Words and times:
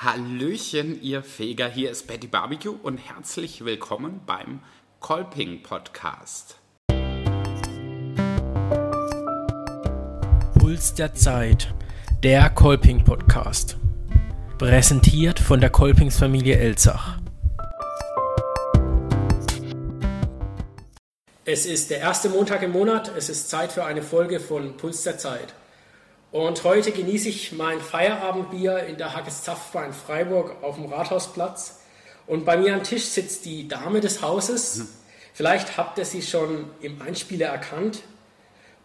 Hallöchen, 0.00 1.02
ihr 1.02 1.24
Feger, 1.24 1.68
hier 1.68 1.90
ist 1.90 2.06
Betty 2.06 2.28
Barbecue 2.28 2.70
und 2.84 2.98
herzlich 2.98 3.64
willkommen 3.64 4.20
beim 4.26 4.60
Kolping 5.00 5.64
Podcast. 5.64 6.60
Puls 10.56 10.94
der 10.94 11.14
Zeit, 11.14 11.74
der 12.22 12.48
Kolping 12.50 13.02
Podcast. 13.02 13.76
Präsentiert 14.58 15.40
von 15.40 15.60
der 15.60 15.70
Kolpingsfamilie 15.70 16.56
Elzach. 16.56 17.18
Es 21.44 21.66
ist 21.66 21.90
der 21.90 21.98
erste 21.98 22.28
Montag 22.28 22.62
im 22.62 22.70
Monat, 22.70 23.10
es 23.16 23.28
ist 23.28 23.50
Zeit 23.50 23.72
für 23.72 23.84
eine 23.84 24.02
Folge 24.02 24.38
von 24.38 24.76
Puls 24.76 25.02
der 25.02 25.18
Zeit. 25.18 25.54
Und 26.38 26.62
heute 26.62 26.92
genieße 26.92 27.30
ich 27.30 27.50
mein 27.50 27.80
Feierabendbier 27.80 28.84
in 28.84 28.96
der 28.96 29.12
Hackes 29.16 29.42
Zapfbar 29.42 29.84
in 29.86 29.92
Freiburg 29.92 30.62
auf 30.62 30.76
dem 30.76 30.84
Rathausplatz. 30.84 31.80
Und 32.28 32.44
bei 32.44 32.56
mir 32.56 32.74
am 32.74 32.84
Tisch 32.84 33.06
sitzt 33.06 33.44
die 33.44 33.66
Dame 33.66 34.00
des 34.00 34.22
Hauses. 34.22 34.76
Mhm. 34.76 34.88
Vielleicht 35.34 35.76
habt 35.76 35.98
ihr 35.98 36.04
sie 36.04 36.22
schon 36.22 36.70
im 36.80 37.02
Einspieler 37.02 37.48
erkannt 37.48 38.02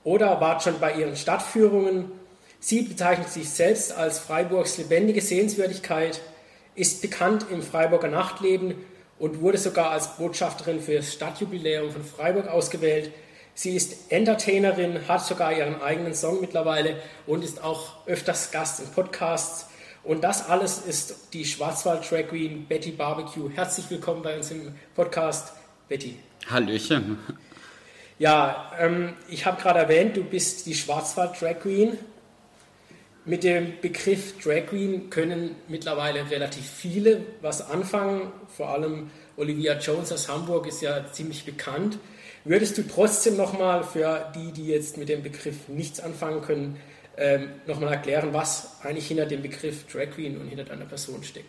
oder 0.03 0.41
wart 0.41 0.63
schon 0.63 0.79
bei 0.79 0.95
ihren 0.95 1.15
Stadtführungen. 1.15 2.11
Sie 2.59 2.81
bezeichnet 2.81 3.29
sich 3.29 3.51
selbst 3.51 3.91
als 3.91 4.17
Freiburgs 4.17 4.79
lebendige 4.79 5.21
Sehenswürdigkeit, 5.21 6.21
ist 6.73 7.03
bekannt 7.03 7.45
im 7.51 7.61
Freiburger 7.61 8.07
Nachtleben 8.07 8.73
und 9.19 9.41
wurde 9.41 9.59
sogar 9.59 9.91
als 9.91 10.17
Botschafterin 10.17 10.81
für 10.81 10.95
das 10.95 11.13
Stadtjubiläum 11.13 11.91
von 11.91 12.03
Freiburg 12.03 12.47
ausgewählt. 12.47 13.11
Sie 13.55 13.75
ist 13.75 14.11
Entertainerin, 14.11 15.07
hat 15.07 15.23
sogar 15.23 15.55
ihren 15.55 15.79
eigenen 15.79 16.15
Song 16.15 16.41
mittlerweile 16.41 16.95
und 17.27 17.43
ist 17.43 17.63
auch 17.63 18.07
öfters 18.07 18.49
Gast 18.49 18.79
in 18.79 18.87
Podcasts. 18.87 19.67
Und 20.03 20.23
das 20.23 20.49
alles 20.49 20.79
ist 20.79 21.33
die 21.33 21.45
Schwarzwald 21.45 22.09
Drag 22.09 22.29
Queen 22.29 22.65
Betty 22.65 22.89
Barbecue. 22.89 23.51
Herzlich 23.51 23.87
willkommen 23.91 24.23
bei 24.23 24.35
uns 24.35 24.49
im 24.49 24.73
Podcast, 24.95 25.53
Betty. 25.87 26.17
Hallöchen. 26.49 27.19
Ja, 28.17 28.71
ähm, 28.79 29.13
ich 29.29 29.45
habe 29.45 29.61
gerade 29.61 29.79
erwähnt, 29.79 30.17
du 30.17 30.23
bist 30.23 30.65
die 30.65 30.73
Schwarzwald 30.73 31.39
Drag 31.39 31.59
Queen. 31.59 31.95
Mit 33.23 33.43
dem 33.43 33.79
Begriff 33.81 34.41
Drag 34.41 34.65
Queen 34.65 35.11
können 35.11 35.55
mittlerweile 35.67 36.27
relativ 36.31 36.67
viele 36.67 37.21
was 37.41 37.69
anfangen. 37.69 38.31
Vor 38.57 38.69
allem 38.69 39.11
Olivia 39.37 39.77
Jones 39.77 40.11
aus 40.11 40.27
Hamburg 40.27 40.65
ist 40.65 40.81
ja 40.81 41.05
ziemlich 41.11 41.45
bekannt. 41.45 41.99
Würdest 42.45 42.77
du 42.77 42.83
trotzdem 42.83 43.37
nochmal 43.37 43.83
für 43.83 44.31
die, 44.35 44.51
die 44.51 44.67
jetzt 44.67 44.97
mit 44.97 45.09
dem 45.09 45.23
Begriff 45.23 45.69
nichts 45.69 45.99
anfangen 45.99 46.41
können, 46.41 46.79
ähm, 47.15 47.49
nochmal 47.67 47.93
erklären, 47.93 48.33
was 48.33 48.81
eigentlich 48.81 49.07
hinter 49.07 49.25
dem 49.25 49.41
Begriff 49.41 49.85
Drag 49.87 50.11
Queen 50.11 50.37
und 50.37 50.47
hinter 50.47 50.65
deiner 50.65 50.85
Person 50.85 51.23
steckt? 51.23 51.47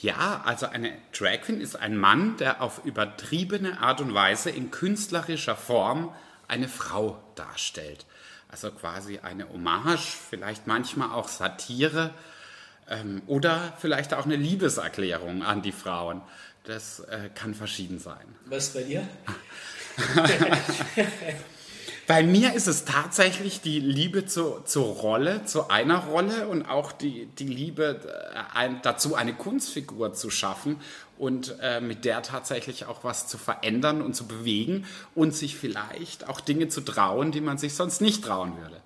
Ja, 0.00 0.42
also 0.44 0.66
eine 0.66 0.92
Drag 1.16 1.42
Queen 1.42 1.60
ist 1.60 1.76
ein 1.76 1.96
Mann, 1.96 2.36
der 2.38 2.62
auf 2.62 2.84
übertriebene 2.84 3.80
Art 3.80 4.00
und 4.00 4.12
Weise 4.12 4.50
in 4.50 4.70
künstlerischer 4.70 5.56
Form 5.56 6.12
eine 6.48 6.68
Frau 6.68 7.22
darstellt. 7.36 8.04
Also 8.48 8.70
quasi 8.70 9.18
eine 9.18 9.48
Hommage, 9.48 10.16
vielleicht 10.30 10.66
manchmal 10.66 11.10
auch 11.10 11.28
Satire 11.28 12.10
ähm, 12.88 13.22
oder 13.26 13.72
vielleicht 13.78 14.14
auch 14.14 14.24
eine 14.24 14.36
Liebeserklärung 14.36 15.42
an 15.42 15.62
die 15.62 15.72
Frauen. 15.72 16.22
Das 16.64 17.00
äh, 17.00 17.30
kann 17.34 17.54
verschieden 17.54 17.98
sein. 17.98 18.24
Was 18.46 18.70
bei 18.70 18.82
dir? 18.82 19.06
Bei 22.06 22.22
mir 22.22 22.52
ist 22.52 22.66
es 22.66 22.84
tatsächlich 22.84 23.62
die 23.62 23.80
Liebe 23.80 24.26
zu, 24.26 24.60
zur 24.64 24.84
Rolle, 24.84 25.46
zu 25.46 25.70
einer 25.70 26.04
Rolle 26.04 26.48
und 26.48 26.66
auch 26.66 26.92
die, 26.92 27.26
die 27.38 27.46
Liebe 27.46 28.00
äh, 28.06 28.56
ein, 28.56 28.80
dazu, 28.82 29.14
eine 29.14 29.32
Kunstfigur 29.32 30.12
zu 30.12 30.28
schaffen 30.28 30.80
und 31.16 31.56
äh, 31.62 31.80
mit 31.80 32.04
der 32.04 32.22
tatsächlich 32.22 32.84
auch 32.84 33.04
was 33.04 33.26
zu 33.26 33.38
verändern 33.38 34.02
und 34.02 34.14
zu 34.14 34.26
bewegen 34.26 34.84
und 35.14 35.34
sich 35.34 35.56
vielleicht 35.56 36.28
auch 36.28 36.42
Dinge 36.42 36.68
zu 36.68 36.82
trauen, 36.82 37.32
die 37.32 37.40
man 37.40 37.56
sich 37.56 37.74
sonst 37.74 38.02
nicht 38.02 38.22
trauen 38.22 38.52
würde. 38.58 38.82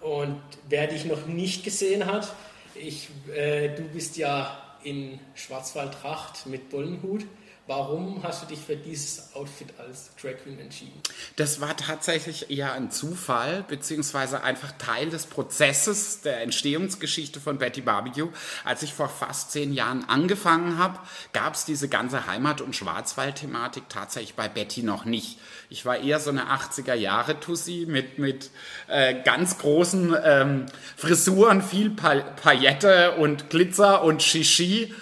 Und 0.00 0.40
wer 0.68 0.86
dich 0.86 1.04
noch 1.04 1.26
nicht 1.26 1.64
gesehen 1.64 2.06
hat, 2.06 2.32
ich, 2.74 3.10
äh, 3.34 3.76
du 3.76 3.82
bist 3.82 4.16
ja 4.16 4.58
in 4.82 5.20
Schwarzwaldtracht 5.34 6.46
mit 6.46 6.70
Bullenhut. 6.70 7.26
Warum 7.68 8.20
hast 8.24 8.42
du 8.42 8.46
dich 8.46 8.58
für 8.58 8.74
dieses 8.74 9.36
Outfit 9.36 9.68
als 9.78 10.10
Drag 10.20 10.34
Queen 10.42 10.58
entschieden? 10.58 11.00
Das 11.36 11.60
war 11.60 11.76
tatsächlich 11.76 12.50
eher 12.50 12.72
ein 12.72 12.90
Zufall, 12.90 13.64
beziehungsweise 13.68 14.42
einfach 14.42 14.72
Teil 14.78 15.10
des 15.10 15.26
Prozesses 15.26 16.22
der 16.22 16.40
Entstehungsgeschichte 16.42 17.38
von 17.38 17.58
Betty 17.58 17.80
Barbecue. 17.80 18.30
Als 18.64 18.82
ich 18.82 18.92
vor 18.92 19.08
fast 19.08 19.52
zehn 19.52 19.72
Jahren 19.72 20.04
angefangen 20.08 20.76
habe, 20.76 20.98
gab 21.32 21.54
es 21.54 21.64
diese 21.64 21.88
ganze 21.88 22.26
Heimat- 22.26 22.62
und 22.62 22.74
Schwarzwald-Thematik 22.74 23.84
tatsächlich 23.88 24.34
bei 24.34 24.48
Betty 24.48 24.82
noch 24.82 25.04
nicht. 25.04 25.38
Ich 25.70 25.86
war 25.86 25.98
eher 25.98 26.18
so 26.18 26.30
eine 26.30 26.50
80er-Jahre-Tussi 26.50 27.86
mit, 27.88 28.18
mit 28.18 28.50
äh, 28.88 29.22
ganz 29.22 29.58
großen 29.58 30.16
ähm, 30.24 30.66
Frisuren, 30.96 31.62
viel 31.62 31.90
pa 31.90 32.16
Paillette 32.16 33.12
und 33.12 33.50
Glitzer 33.50 34.02
und 34.02 34.20
Shishi 34.20 34.92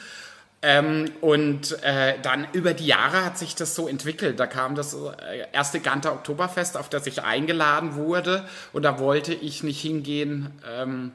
ähm, 0.63 1.11
und 1.23 1.83
äh, 1.83 2.19
dann 2.21 2.47
über 2.53 2.75
die 2.75 2.87
Jahre 2.87 3.25
hat 3.25 3.39
sich 3.39 3.55
das 3.55 3.75
so 3.75 3.89
entwickelt. 3.89 4.39
Da 4.39 4.47
kam 4.47 4.75
das 4.75 4.93
äh, 4.93 5.47
erste 5.53 5.81
Ganter 5.81 6.13
Oktoberfest, 6.13 6.77
auf 6.77 6.91
das 6.91 7.07
ich 7.07 7.23
eingeladen 7.23 7.95
wurde. 7.95 8.47
Und 8.73 8.83
da 8.83 8.99
wollte 8.99 9.33
ich 9.33 9.63
nicht 9.63 9.81
hingehen 9.81 10.53
ähm, 10.71 11.13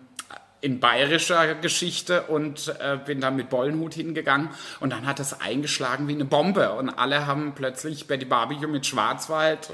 in 0.62 0.80
bayerischer 0.80 1.54
Geschichte 1.54 2.24
und 2.24 2.74
äh, 2.80 2.98
bin 2.98 3.22
dann 3.22 3.36
mit 3.36 3.50
Bollenhut 3.50 3.94
hingegangen. 3.94 4.50
Und 4.80 4.90
dann 4.92 5.06
hat 5.06 5.20
es 5.20 5.40
eingeschlagen 5.40 6.08
wie 6.08 6.14
eine 6.14 6.26
Bombe. 6.26 6.72
Und 6.72 6.90
alle 6.90 7.28
haben 7.28 7.54
plötzlich 7.54 8.08
Betty 8.08 8.26
Barbecue 8.26 8.68
mit 8.68 8.88
Schwarzwald 8.88 9.70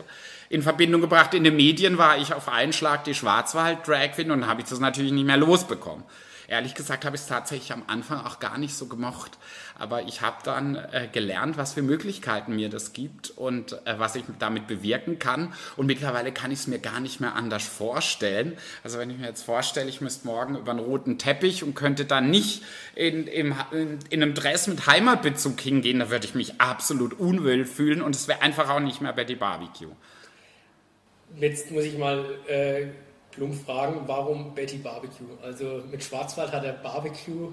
in 0.49 0.63
Verbindung 0.63 0.99
gebracht. 0.99 1.33
In 1.33 1.45
den 1.45 1.55
Medien 1.55 1.97
war 1.97 2.17
ich 2.17 2.33
auf 2.33 2.49
einen 2.49 2.73
Schlag 2.73 3.05
die 3.05 3.13
Schwarzwald-Drag 3.13 4.15
Queen 4.15 4.31
und 4.31 4.47
habe 4.47 4.59
ich 4.59 4.67
das 4.67 4.81
natürlich 4.81 5.13
nicht 5.13 5.27
mehr 5.27 5.37
losbekommen. 5.37 6.03
Ehrlich 6.51 6.75
gesagt 6.75 7.05
habe 7.05 7.15
ich 7.15 7.21
es 7.21 7.29
tatsächlich 7.29 7.71
am 7.71 7.83
Anfang 7.87 8.25
auch 8.25 8.41
gar 8.41 8.57
nicht 8.57 8.75
so 8.75 8.87
gemocht. 8.87 9.37
Aber 9.79 10.03
ich 10.03 10.19
habe 10.19 10.35
dann 10.43 10.75
äh, 10.75 11.07
gelernt, 11.09 11.55
was 11.55 11.75
für 11.75 11.81
Möglichkeiten 11.81 12.57
mir 12.57 12.67
das 12.67 12.91
gibt 12.91 13.29
und 13.29 13.71
äh, 13.85 13.97
was 13.99 14.17
ich 14.17 14.25
damit 14.37 14.67
bewirken 14.67 15.17
kann. 15.17 15.53
Und 15.77 15.85
mittlerweile 15.85 16.33
kann 16.33 16.51
ich 16.51 16.59
es 16.59 16.67
mir 16.67 16.79
gar 16.79 16.99
nicht 16.99 17.21
mehr 17.21 17.35
anders 17.35 17.63
vorstellen. 17.63 18.57
Also 18.83 18.99
wenn 18.99 19.09
ich 19.09 19.17
mir 19.17 19.27
jetzt 19.27 19.43
vorstelle, 19.43 19.87
ich 19.87 20.01
müsste 20.01 20.27
morgen 20.27 20.57
über 20.57 20.71
einen 20.71 20.81
roten 20.81 21.17
Teppich 21.17 21.63
und 21.63 21.73
könnte 21.73 22.03
dann 22.03 22.29
nicht 22.29 22.63
in, 22.95 23.27
in, 23.27 23.55
in 24.09 24.21
einem 24.21 24.33
Dress 24.33 24.67
mit 24.67 24.87
Heimatbezug 24.87 25.57
hingehen, 25.57 25.99
da 25.99 26.09
würde 26.09 26.25
ich 26.25 26.35
mich 26.35 26.59
absolut 26.59 27.17
unwohl 27.17 27.63
fühlen 27.63 28.01
und 28.01 28.13
es 28.13 28.27
wäre 28.27 28.41
einfach 28.41 28.69
auch 28.69 28.81
nicht 28.81 28.99
mehr 28.99 29.13
Betty 29.13 29.35
Barbecue. 29.35 29.95
Jetzt 31.37 31.71
muss 31.71 31.85
ich 31.85 31.97
mal 31.97 32.25
äh, 32.49 32.87
plump 33.31 33.65
fragen, 33.65 34.01
warum 34.07 34.53
Betty 34.53 34.77
Barbecue? 34.77 35.25
Also 35.43 35.83
mit 35.89 36.03
Schwarzwald 36.03 36.51
hat 36.51 36.63
er 36.63 36.73
Barbecue 36.73 37.51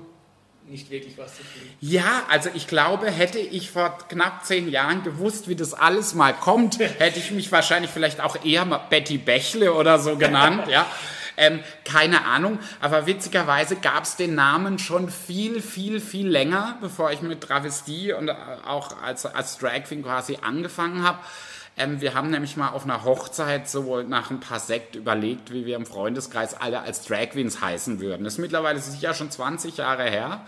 nicht 0.68 0.90
wirklich 0.90 1.16
was 1.16 1.36
zu 1.36 1.42
tun. 1.42 1.62
Ja, 1.80 2.24
also 2.28 2.50
ich 2.54 2.66
glaube, 2.66 3.10
hätte 3.10 3.38
ich 3.38 3.70
vor 3.70 3.96
knapp 4.08 4.44
zehn 4.44 4.68
Jahren 4.68 5.02
gewusst, 5.02 5.48
wie 5.48 5.56
das 5.56 5.74
alles 5.74 6.14
mal 6.14 6.34
kommt, 6.34 6.78
hätte 6.98 7.18
ich 7.18 7.30
mich 7.30 7.50
wahrscheinlich 7.50 7.90
vielleicht 7.90 8.20
auch 8.20 8.44
eher 8.44 8.64
Betty 8.90 9.18
Bächle 9.18 9.72
oder 9.72 9.98
so 9.98 10.16
genannt, 10.16 10.68
ja. 10.68 10.86
Ähm, 11.40 11.60
keine 11.84 12.24
Ahnung, 12.24 12.58
aber 12.80 13.06
witzigerweise 13.06 13.76
gab 13.76 14.02
es 14.02 14.16
den 14.16 14.34
Namen 14.34 14.80
schon 14.80 15.08
viel, 15.08 15.62
viel, 15.62 16.00
viel 16.00 16.26
länger, 16.26 16.76
bevor 16.80 17.12
ich 17.12 17.22
mit 17.22 17.40
Travestie 17.40 18.12
und 18.12 18.28
auch 18.28 19.00
als, 19.02 19.24
als 19.24 19.56
Drag 19.56 19.84
Queen 19.84 20.02
quasi 20.02 20.38
angefangen 20.42 21.04
habe. 21.04 21.20
Ähm, 21.78 22.00
wir 22.00 22.14
haben 22.14 22.30
nämlich 22.30 22.56
mal 22.56 22.70
auf 22.70 22.84
einer 22.84 23.04
Hochzeit 23.04 23.68
so 23.68 24.02
nach 24.02 24.30
ein 24.30 24.40
paar 24.40 24.60
Sekt 24.60 24.96
überlegt, 24.96 25.52
wie 25.52 25.64
wir 25.64 25.76
im 25.76 25.86
Freundeskreis 25.86 26.54
alle 26.54 26.80
als 26.80 27.04
Drag 27.04 27.28
heißen 27.34 28.00
würden. 28.00 28.24
Das 28.24 28.34
ist 28.34 28.38
mittlerweile 28.38 28.80
sicher 28.80 29.14
schon 29.14 29.30
20 29.30 29.76
Jahre 29.76 30.04
her. 30.04 30.42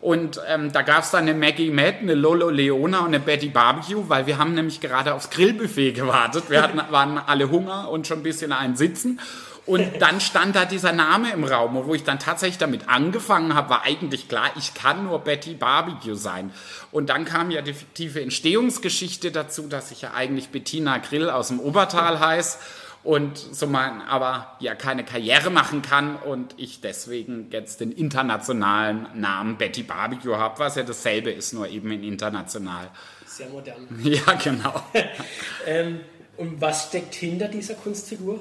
Und 0.00 0.40
ähm, 0.46 0.72
da 0.72 0.82
gab 0.82 1.04
es 1.04 1.10
dann 1.10 1.22
eine 1.22 1.34
Maggie 1.34 1.70
Matt, 1.70 1.96
eine 2.02 2.14
Lolo 2.14 2.50
Leona 2.50 3.00
und 3.00 3.06
eine 3.06 3.20
Betty 3.20 3.48
Barbecue, 3.48 4.08
weil 4.08 4.26
wir 4.26 4.36
haben 4.36 4.52
nämlich 4.52 4.80
gerade 4.80 5.14
aufs 5.14 5.30
Grillbuffet 5.30 5.92
gewartet. 5.92 6.50
Wir 6.50 6.62
hatten, 6.62 6.80
waren 6.90 7.18
alle 7.18 7.50
Hunger 7.50 7.88
und 7.90 8.06
schon 8.06 8.20
ein 8.20 8.22
bisschen 8.22 8.52
ein 8.52 8.76
Sitzen. 8.76 9.20
Und 9.66 10.00
dann 10.00 10.20
stand 10.20 10.54
da 10.54 10.64
dieser 10.64 10.92
Name 10.92 11.32
im 11.32 11.42
Raum. 11.42 11.76
Und 11.76 11.86
wo 11.86 11.94
ich 11.94 12.04
dann 12.04 12.20
tatsächlich 12.20 12.58
damit 12.58 12.88
angefangen 12.88 13.54
habe, 13.54 13.70
war 13.70 13.82
eigentlich 13.84 14.28
klar, 14.28 14.50
ich 14.56 14.74
kann 14.74 15.04
nur 15.04 15.18
Betty 15.18 15.54
Barbecue 15.54 16.14
sein. 16.14 16.52
Und 16.92 17.10
dann 17.10 17.24
kam 17.24 17.50
ja 17.50 17.62
die 17.62 17.74
fiktive 17.74 18.22
Entstehungsgeschichte 18.22 19.32
dazu, 19.32 19.66
dass 19.66 19.90
ich 19.90 20.02
ja 20.02 20.14
eigentlich 20.14 20.50
Bettina 20.50 20.98
Grill 20.98 21.28
aus 21.28 21.48
dem 21.48 21.58
Obertal 21.58 22.20
heiße 22.20 22.58
und 23.06 23.38
so 23.38 23.66
man 23.66 24.02
aber 24.02 24.56
ja 24.58 24.74
keine 24.74 25.04
Karriere 25.04 25.50
machen 25.50 25.80
kann 25.80 26.16
und 26.16 26.54
ich 26.56 26.80
deswegen 26.80 27.48
jetzt 27.50 27.80
den 27.80 27.92
internationalen 27.92 29.06
Namen 29.14 29.56
Betty 29.56 29.84
Barbecue 29.84 30.36
habe, 30.36 30.58
was 30.58 30.74
ja 30.74 30.82
dasselbe 30.82 31.30
ist, 31.30 31.52
nur 31.52 31.68
eben 31.68 31.90
in 31.92 32.02
international. 32.02 32.90
Sehr 33.24 33.48
modern. 33.48 33.88
Ja, 34.02 34.32
genau. 34.42 34.82
ähm, 35.66 36.00
und 36.36 36.60
was 36.60 36.88
steckt 36.88 37.14
hinter 37.14 37.48
dieser 37.48 37.74
Kunstfigur? 37.74 38.40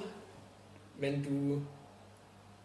Wenn 1.00 1.24
du 1.24 1.66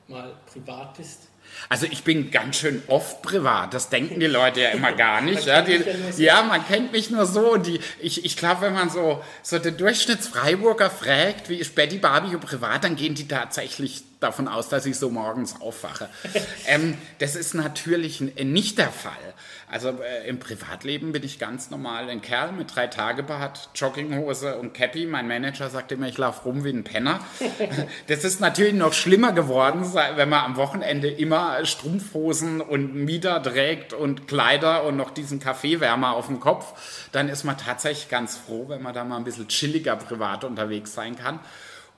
mal 0.08 0.34
privat 0.46 0.96
bist? 0.96 1.28
Also 1.68 1.86
ich 1.90 2.04
bin 2.04 2.30
ganz 2.30 2.56
schön 2.56 2.82
oft 2.86 3.22
privat. 3.22 3.74
Das 3.74 3.88
denken 3.88 4.20
die 4.20 4.26
Leute 4.26 4.60
ja 4.60 4.70
immer 4.70 4.92
gar 4.92 5.20
nicht. 5.20 5.46
ja, 5.46 5.62
die, 5.62 5.82
ja, 6.16 6.42
man 6.42 6.66
kennt 6.66 6.92
mich 6.92 7.10
nur 7.10 7.26
so. 7.26 7.56
Die, 7.56 7.80
ich 8.00 8.24
ich 8.24 8.36
glaube, 8.36 8.62
wenn 8.62 8.74
man 8.74 8.90
so, 8.90 9.22
so 9.42 9.58
den 9.58 9.76
Durchschnittsfreiburger 9.76 10.90
fragt, 10.90 11.48
wie 11.48 11.56
ist 11.56 11.74
Betty 11.74 11.98
Barbecue 11.98 12.38
privat, 12.38 12.84
dann 12.84 12.96
gehen 12.96 13.14
die 13.14 13.26
tatsächlich 13.26 14.02
davon 14.20 14.48
aus, 14.48 14.68
dass 14.68 14.86
ich 14.86 14.98
so 14.98 15.10
morgens 15.10 15.60
aufwache. 15.60 16.08
ähm, 16.66 16.96
das 17.18 17.36
ist 17.36 17.54
natürlich 17.54 18.20
nicht 18.20 18.78
der 18.78 18.90
Fall. 18.90 19.34
Also 19.70 19.90
äh, 20.02 20.28
im 20.28 20.40
Privatleben 20.40 21.12
bin 21.12 21.22
ich 21.22 21.38
ganz 21.38 21.70
normal 21.70 22.08
ein 22.08 22.20
Kerl 22.20 22.50
mit 22.50 22.74
drei 22.74 22.88
Tagebart, 22.88 23.70
Jogginghose 23.76 24.56
und 24.58 24.74
Cappy. 24.74 25.06
Mein 25.06 25.28
Manager 25.28 25.70
sagt 25.70 25.92
immer, 25.92 26.08
ich 26.08 26.18
laufe 26.18 26.42
rum 26.42 26.64
wie 26.64 26.70
ein 26.70 26.82
Penner. 26.82 27.20
das 28.08 28.24
ist 28.24 28.40
natürlich 28.40 28.74
noch 28.74 28.92
schlimmer 28.92 29.32
geworden, 29.32 29.84
wenn 30.16 30.28
man 30.28 30.44
am 30.44 30.56
Wochenende 30.56 31.08
immer 31.08 31.64
Strumpfhosen 31.64 32.60
und 32.60 32.96
Mieder 32.96 33.40
trägt 33.40 33.92
und 33.92 34.26
Kleider 34.26 34.82
und 34.84 34.96
noch 34.96 35.12
diesen 35.12 35.38
Kaffeewärmer 35.38 36.14
auf 36.14 36.26
dem 36.26 36.40
Kopf. 36.40 37.08
Dann 37.12 37.28
ist 37.28 37.44
man 37.44 37.56
tatsächlich 37.56 38.08
ganz 38.08 38.36
froh, 38.36 38.64
wenn 38.68 38.82
man 38.82 38.92
da 38.92 39.04
mal 39.04 39.18
ein 39.18 39.24
bisschen 39.24 39.46
chilliger 39.46 39.94
privat 39.94 40.42
unterwegs 40.42 40.94
sein 40.94 41.16
kann. 41.16 41.38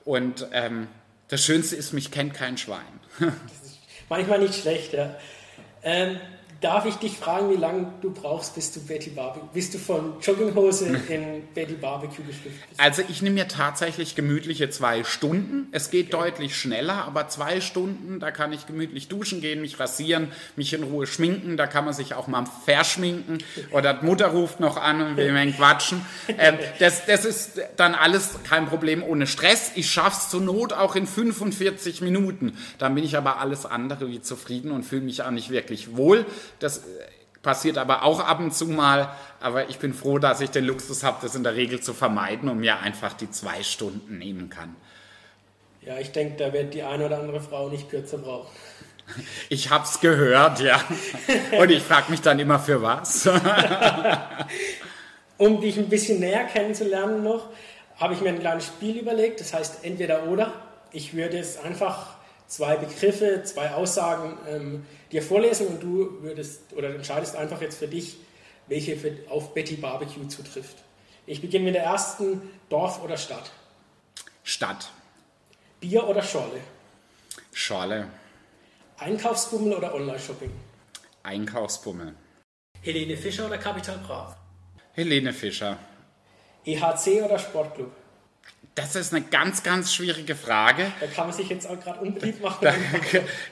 Und 0.04 0.46
ähm, 0.52 0.88
das 1.28 1.42
Schönste 1.42 1.76
ist, 1.76 1.94
mich 1.94 2.10
kennt 2.10 2.34
kein 2.34 2.58
Schwein. 2.58 2.82
manchmal 4.10 4.40
nicht 4.40 4.56
schlecht, 4.56 4.92
ja. 4.92 5.16
Ähm, 5.82 6.20
Darf 6.62 6.86
ich 6.86 6.94
dich 6.94 7.18
fragen, 7.18 7.50
wie 7.50 7.56
lange 7.56 7.92
du 8.02 8.12
brauchst, 8.12 8.54
bis 8.54 8.70
du 8.70 8.78
Betty 8.78 9.10
Barbecue, 9.10 9.48
bis 9.52 9.72
du 9.72 9.78
von 9.78 10.14
Jogginghose 10.22 10.86
in 11.08 11.42
Betty 11.54 11.74
Barbecue 11.74 12.22
geschlüpft 12.22 12.68
bist? 12.68 12.80
Also 12.80 13.02
ich 13.08 13.20
nehme 13.20 13.34
mir 13.34 13.48
tatsächlich 13.48 14.14
gemütliche 14.14 14.70
zwei 14.70 15.02
Stunden. 15.02 15.66
Es 15.72 15.90
geht 15.90 16.14
okay. 16.14 16.24
deutlich 16.24 16.56
schneller, 16.56 17.04
aber 17.04 17.26
zwei 17.26 17.60
Stunden, 17.60 18.20
da 18.20 18.30
kann 18.30 18.52
ich 18.52 18.68
gemütlich 18.68 19.08
duschen 19.08 19.40
gehen, 19.40 19.60
mich 19.60 19.80
rasieren, 19.80 20.30
mich 20.54 20.72
in 20.72 20.84
Ruhe 20.84 21.08
schminken. 21.08 21.56
Da 21.56 21.66
kann 21.66 21.84
man 21.84 21.94
sich 21.94 22.14
auch 22.14 22.28
mal 22.28 22.44
verschminken. 22.64 23.38
Oder 23.72 24.00
Mutter 24.04 24.28
ruft 24.28 24.60
noch 24.60 24.76
an 24.76 25.02
und 25.02 25.16
will 25.16 25.32
mir 25.32 25.50
quatschen. 25.50 26.06
Ähm, 26.38 26.58
das, 26.78 27.06
das 27.06 27.24
ist 27.24 27.60
dann 27.76 27.96
alles 27.96 28.36
kein 28.48 28.66
Problem 28.66 29.02
ohne 29.02 29.26
Stress. 29.26 29.72
Ich 29.74 29.90
schaffe 29.90 30.18
es 30.20 30.28
zur 30.28 30.40
Not 30.40 30.72
auch 30.72 30.94
in 30.94 31.08
45 31.08 32.02
Minuten. 32.02 32.56
Dann 32.78 32.94
bin 32.94 33.02
ich 33.02 33.16
aber 33.16 33.40
alles 33.40 33.66
andere 33.66 34.08
wie 34.08 34.22
zufrieden 34.22 34.70
und 34.70 34.84
fühle 34.84 35.02
mich 35.02 35.24
auch 35.24 35.32
nicht 35.32 35.50
wirklich 35.50 35.96
wohl. 35.96 36.24
Das 36.58 36.78
äh, 36.78 36.82
passiert 37.42 37.78
aber 37.78 38.04
auch 38.04 38.20
ab 38.20 38.40
und 38.40 38.54
zu 38.54 38.66
mal. 38.66 39.14
Aber 39.40 39.68
ich 39.68 39.78
bin 39.78 39.94
froh, 39.94 40.18
dass 40.18 40.40
ich 40.40 40.50
den 40.50 40.64
Luxus 40.64 41.02
habe, 41.02 41.18
das 41.22 41.34
in 41.34 41.42
der 41.42 41.54
Regel 41.54 41.80
zu 41.80 41.92
vermeiden 41.92 42.48
und 42.48 42.58
mir 42.58 42.80
einfach 42.80 43.12
die 43.12 43.30
zwei 43.30 43.62
Stunden 43.62 44.18
nehmen 44.18 44.50
kann. 44.50 44.76
Ja, 45.84 45.98
ich 45.98 46.12
denke, 46.12 46.36
da 46.36 46.52
wird 46.52 46.74
die 46.74 46.82
eine 46.82 47.06
oder 47.06 47.18
andere 47.18 47.40
Frau 47.40 47.68
nicht 47.68 47.90
kürzer 47.90 48.18
brauchen. 48.18 48.50
Ich 49.48 49.70
habe 49.70 49.84
es 49.84 50.00
gehört, 50.00 50.60
ja. 50.60 50.80
Und 51.58 51.70
ich 51.70 51.82
frage 51.82 52.10
mich 52.10 52.20
dann 52.20 52.38
immer, 52.38 52.60
für 52.60 52.80
was. 52.82 53.26
um 55.38 55.60
dich 55.60 55.76
ein 55.76 55.88
bisschen 55.88 56.20
näher 56.20 56.44
kennenzulernen 56.44 57.24
noch, 57.24 57.48
habe 57.96 58.14
ich 58.14 58.20
mir 58.20 58.28
ein 58.28 58.38
kleines 58.38 58.66
Spiel 58.66 58.98
überlegt. 58.98 59.40
Das 59.40 59.52
heißt 59.52 59.84
entweder 59.84 60.24
oder. 60.24 60.52
Ich 60.92 61.14
würde 61.14 61.38
es 61.38 61.58
einfach 61.58 62.14
zwei 62.52 62.76
Begriffe, 62.76 63.42
zwei 63.44 63.70
Aussagen 63.70 64.36
ähm, 64.46 64.86
dir 65.10 65.22
vorlesen 65.22 65.68
und 65.68 65.82
du 65.82 66.22
würdest 66.22 66.74
oder 66.76 66.94
entscheidest 66.94 67.34
einfach 67.34 67.62
jetzt 67.62 67.78
für 67.78 67.88
dich, 67.88 68.16
welche 68.66 68.94
für, 68.96 69.16
auf 69.30 69.54
Betty 69.54 69.76
Barbecue 69.76 70.28
zutrifft. 70.28 70.76
Ich 71.24 71.40
beginne 71.40 71.64
mit 71.64 71.74
der 71.74 71.84
ersten 71.84 72.42
Dorf 72.68 73.02
oder 73.02 73.16
Stadt. 73.16 73.50
Stadt. 74.44 74.90
Bier 75.80 76.06
oder 76.06 76.22
Schorle? 76.22 76.60
Schorle. 77.52 78.08
Einkaufsbummel 78.98 79.72
oder 79.72 79.94
Online-Shopping? 79.94 80.52
Einkaufsbummel. 81.22 82.14
Helene 82.82 83.16
Fischer 83.16 83.46
oder 83.46 83.56
Capital 83.56 83.96
Bra? 83.98 84.36
Helene 84.92 85.32
Fischer. 85.32 85.78
EHC 86.66 87.22
oder 87.22 87.38
Sportclub? 87.38 87.90
Das 88.74 88.96
ist 88.96 89.12
eine 89.12 89.22
ganz, 89.22 89.62
ganz 89.62 89.92
schwierige 89.92 90.34
Frage. 90.34 90.90
Da 90.98 91.06
kann 91.06 91.26
man 91.26 91.36
sich 91.36 91.48
jetzt 91.50 91.68
auch 91.68 91.78
gerade 91.78 92.00
unbeliebt 92.00 92.40
machen. 92.42 92.58
Da, 92.62 92.72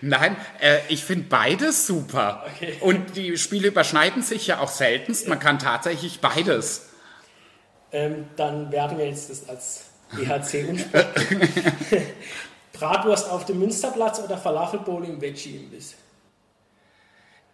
nein, 0.01 0.37
äh, 0.61 0.79
ich 0.89 1.05
finde 1.05 1.27
beides 1.29 1.87
super. 1.87 2.47
Okay. 2.55 2.79
Und 2.81 3.17
die 3.17 3.37
Spiele 3.37 3.69
überschneiden 3.69 4.23
sich 4.23 4.47
ja 4.47 4.61
auch 4.61 4.71
seltenst. 4.71 5.29
Man 5.29 5.39
kann 5.39 5.59
tatsächlich 5.59 6.21
beides. 6.21 6.89
Ähm, 7.93 8.29
dann 8.37 8.73
werden 8.73 8.97
wir 8.97 9.09
jetzt 9.09 9.29
das 9.29 9.49
als 9.49 9.85
EHC 10.17 10.69
unsport. 10.69 11.07
Bratwurst 12.73 13.29
auf 13.29 13.45
dem 13.45 13.59
Münsterplatz 13.59 14.21
oder 14.21 14.39
Falafelbowl 14.39 15.05
im 15.05 15.21
Veggie-Imbiss? 15.21 15.97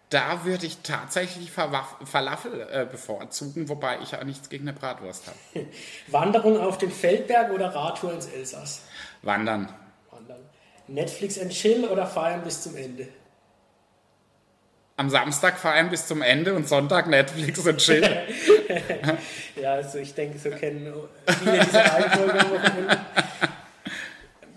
Da 0.09 0.45
würde 0.45 0.65
ich 0.65 0.77
tatsächlich 0.83 1.51
Falafel 1.51 2.67
äh, 2.71 2.85
bevorzugen, 2.89 3.67
wobei 3.67 3.99
ich 4.01 4.15
auch 4.15 4.23
nichts 4.23 4.47
gegen 4.47 4.67
eine 4.67 4.77
Bratwurst 4.77 5.27
habe. 5.27 5.67
Wanderung 6.07 6.57
auf 6.59 6.77
den 6.77 6.91
Feldberg 6.91 7.51
oder 7.51 7.75
Radtour 7.75 8.13
ins 8.13 8.27
Elsass? 8.27 8.83
Wandern. 9.21 9.67
Wandern. 10.09 10.39
Netflix 10.87 11.37
and 11.37 11.51
Chill 11.51 11.83
oder 11.85 12.05
feiern 12.05 12.41
bis 12.41 12.61
zum 12.61 12.77
Ende? 12.77 13.09
Am 14.95 15.09
Samstag 15.09 15.59
feiern 15.59 15.89
bis 15.89 16.07
zum 16.07 16.21
Ende 16.21 16.53
und 16.53 16.69
Sonntag 16.69 17.07
Netflix 17.07 17.59
und 17.67 17.77
Chill. 17.77 18.01
ja, 19.61 19.73
also 19.73 19.97
ich 19.97 20.13
denke, 20.13 20.39
so 20.39 20.49
kennen 20.51 20.93
viele 21.39 21.59
diese 21.59 21.77
Reihenfolge. 21.77 22.39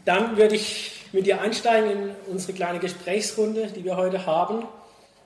Dann 0.04 0.36
würde 0.36 0.54
ich 0.54 1.06
mit 1.12 1.26
dir 1.26 1.40
einsteigen 1.42 1.90
in 1.90 2.14
unsere 2.28 2.52
kleine 2.52 2.78
Gesprächsrunde, 2.78 3.66
die 3.66 3.84
wir 3.84 3.96
heute 3.96 4.24
haben. 4.24 4.66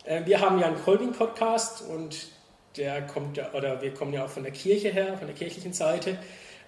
Äh, 0.05 0.27
wir 0.27 0.41
haben 0.41 0.59
ja 0.59 0.67
einen 0.67 0.83
Kolbing-Podcast 0.83 1.83
und 1.83 2.29
der 2.77 3.03
kommt 3.06 3.37
ja, 3.37 3.53
oder 3.53 3.81
wir 3.81 3.95
kommen 3.95 4.12
ja 4.12 4.25
auch 4.25 4.31
von 4.31 4.43
der 4.43 4.53
Kirche 4.53 4.91
her, 4.91 5.17
von 5.17 5.27
der 5.27 5.37
kirchlichen 5.37 5.73
Seite. 5.73 6.19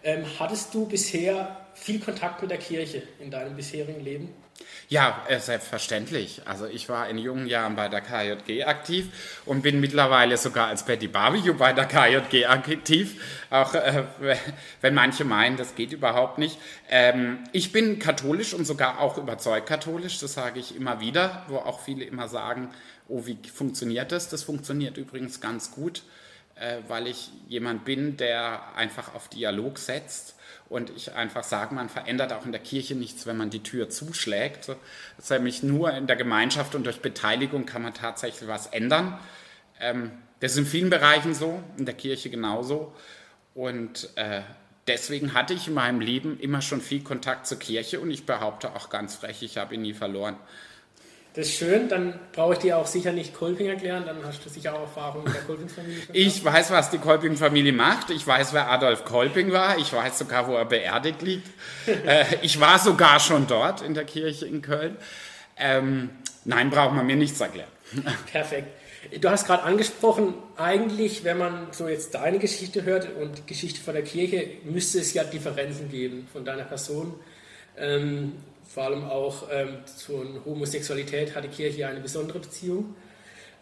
Ähm, 0.03 0.25
hattest 0.38 0.73
du 0.75 0.87
bisher 0.87 1.56
viel 1.75 2.00
Kontakt 2.00 2.41
mit 2.41 2.50
der 2.50 2.59
Kirche 2.59 3.03
in 3.19 3.31
deinem 3.31 3.56
bisherigen 3.56 4.00
Leben? 4.00 4.33
Ja, 4.88 5.25
äh, 5.29 5.41
selbstverständlich. 5.41 6.43
Also 6.47 6.67
ich 6.67 6.88
war 6.88 7.09
in 7.09 7.19
jungen 7.19 7.47
Jahren 7.47 7.75
bei 7.75 7.88
der 7.88 8.00
KJG 8.00 8.65
aktiv 8.65 9.43
und 9.44 9.62
bin 9.62 9.81
mittlerweile 9.81 10.37
sogar 10.37 10.69
als 10.69 10.85
Betty 10.85 11.09
Barbecue 11.09 11.55
bei 11.55 11.73
der 11.73 11.87
KJG 11.87 12.47
aktiv. 12.47 13.21
Auch 13.50 13.75
äh, 13.75 14.05
wenn 14.81 14.94
manche 14.94 15.25
meinen, 15.25 15.56
das 15.56 15.75
geht 15.75 15.93
überhaupt 15.93 16.38
nicht. 16.38 16.56
Ähm, 16.88 17.41
ich 17.53 17.73
bin 17.73 17.99
katholisch 17.99 18.55
und 18.55 18.65
sogar 18.65 19.00
auch 19.00 19.19
überzeugt 19.19 19.69
katholisch, 19.69 20.21
das 20.21 20.35
sage 20.35 20.61
ich 20.61 20.77
immer 20.77 21.00
wieder, 21.00 21.44
wo 21.49 21.56
auch 21.56 21.81
viele 21.81 22.05
immer 22.05 22.29
sagen, 22.29 22.71
oh, 23.08 23.26
wie 23.26 23.38
funktioniert 23.53 24.12
das? 24.12 24.29
Das 24.29 24.43
funktioniert 24.43 24.97
übrigens 24.97 25.41
ganz 25.41 25.70
gut, 25.70 26.02
äh, 26.57 26.78
weil 26.88 27.07
ich 27.07 27.30
jemand 27.49 27.85
bin, 27.85 28.16
der 28.16 28.75
einfach 28.76 29.14
auf 29.14 29.28
Dialog 29.28 29.78
setzt 29.78 30.35
und 30.69 30.90
ich 30.90 31.14
einfach 31.14 31.45
sage, 31.45 31.75
man 31.75 31.88
verändert 31.88 32.33
auch 32.33 32.45
in 32.45 32.52
der 32.52 32.61
Kirche 32.61 32.95
nichts, 32.95 33.26
wenn 33.26 33.37
man 33.37 33.50
die 33.50 33.62
Tür 33.62 33.88
zuschlägt. 33.88 34.69
Das 34.69 34.76
ist 35.19 35.30
nämlich 35.30 35.62
nur 35.62 35.92
in 35.92 36.07
der 36.07 36.16
Gemeinschaft 36.16 36.75
und 36.75 36.85
durch 36.85 37.00
Beteiligung 37.00 37.66
kann 37.66 37.83
man 37.83 37.95
tatsächlich 37.95 38.49
was 38.49 38.66
ändern. 38.66 39.19
Ähm, 39.80 40.11
das 40.40 40.52
ist 40.52 40.59
in 40.59 40.66
vielen 40.66 40.90
Bereichen 40.90 41.35
so, 41.35 41.62
in 41.78 41.87
der 41.87 41.95
Kirche 41.95 42.30
genauso. 42.30 42.92
Und 43.54 44.11
äh, 44.16 44.42
deswegen 44.87 45.35
hatte 45.35 45.54
ich 45.54 45.69
in 45.69 45.75
meinem 45.75 46.00
Leben 46.00 46.38
immer 46.38 46.61
schon 46.61 46.80
viel 46.80 47.02
Kontakt 47.02 47.47
zur 47.47 47.59
Kirche 47.59 48.00
und 48.00 48.11
ich 48.11 48.26
behaupte 48.26 48.75
auch 48.75 48.90
ganz 48.90 49.14
frech, 49.14 49.42
ich 49.42 49.57
habe 49.57 49.75
ihn 49.75 49.83
nie 49.83 49.95
verloren. 49.95 50.37
Das 51.37 51.49
ist 51.49 51.59
schön, 51.59 51.90
dann 51.90 52.19
brauche 52.33 52.55
ich 52.55 52.61
dir 52.61 52.78
auch 52.78 52.87
sicher 52.87 53.12
nicht 53.12 53.35
Kolping 53.35 53.66
erklären, 53.66 54.05
dann 54.07 54.25
hast 54.25 54.43
du 54.43 54.49
sicher 54.49 54.75
auch 54.75 54.81
Erfahrung 54.81 55.23
mit 55.23 55.35
der 55.35 55.43
Kolping-Familie. 55.43 56.02
Ich 56.14 56.43
weiß, 56.43 56.71
was 56.71 56.88
die 56.88 56.97
Kolping-Familie 56.97 57.75
macht, 57.75 58.09
ich 58.09 58.26
weiß, 58.26 58.55
wer 58.55 58.71
Adolf 58.71 59.05
Kolping 59.05 59.52
war, 59.52 59.76
ich 59.76 59.93
weiß 59.93 60.19
sogar, 60.19 60.49
wo 60.49 60.55
er 60.55 60.64
beerdigt 60.64 61.21
liegt. 61.21 61.47
äh, 62.07 62.25
ich 62.40 62.59
war 62.59 62.78
sogar 62.78 63.21
schon 63.21 63.47
dort 63.47 63.83
in 63.83 63.93
der 63.93 64.05
Kirche 64.05 64.47
in 64.47 64.62
Köln. 64.62 64.97
Ähm, 65.59 66.09
nein, 66.47 66.71
braucht 66.71 66.95
man 66.95 67.05
mir 67.05 67.16
nichts 67.16 67.38
erklären. 67.38 67.69
Perfekt. 68.33 68.69
Du 69.21 69.28
hast 69.28 69.47
gerade 69.47 69.64
angesprochen, 69.64 70.33
eigentlich, 70.57 71.23
wenn 71.25 71.37
man 71.37 71.66
so 71.71 71.87
jetzt 71.87 72.14
deine 72.14 72.38
Geschichte 72.38 72.85
hört 72.85 73.14
und 73.14 73.37
die 73.37 73.47
Geschichte 73.47 73.83
von 73.83 73.93
der 73.93 74.05
Kirche, 74.05 74.49
müsste 74.64 75.00
es 75.00 75.12
ja 75.12 75.23
Differenzen 75.23 75.90
geben 75.90 76.26
von 76.33 76.47
deiner 76.47 76.64
Person. 76.64 77.14
Ähm, 77.76 78.33
vor 78.76 78.85
allem 78.85 79.04
auch 79.04 79.45
ähm, 79.50 79.78
zur 79.87 80.26
Homosexualität 80.45 81.35
hat 81.35 81.45
die 81.45 81.49
Kirche 81.49 81.88
eine 81.88 82.00
besondere 82.00 82.40
Beziehung. 82.40 82.95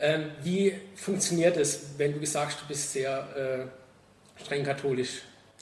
Ähm, 0.00 0.24
wie 0.42 0.74
funktioniert 0.96 1.56
es, 1.56 1.90
wenn 1.98 2.14
du 2.14 2.18
gesagt 2.18 2.46
hast, 2.50 2.62
du 2.62 2.66
bist 2.66 2.92
sehr 2.94 3.68
äh, 4.36 4.42
streng 4.42 4.64
katholisch? 4.64 5.20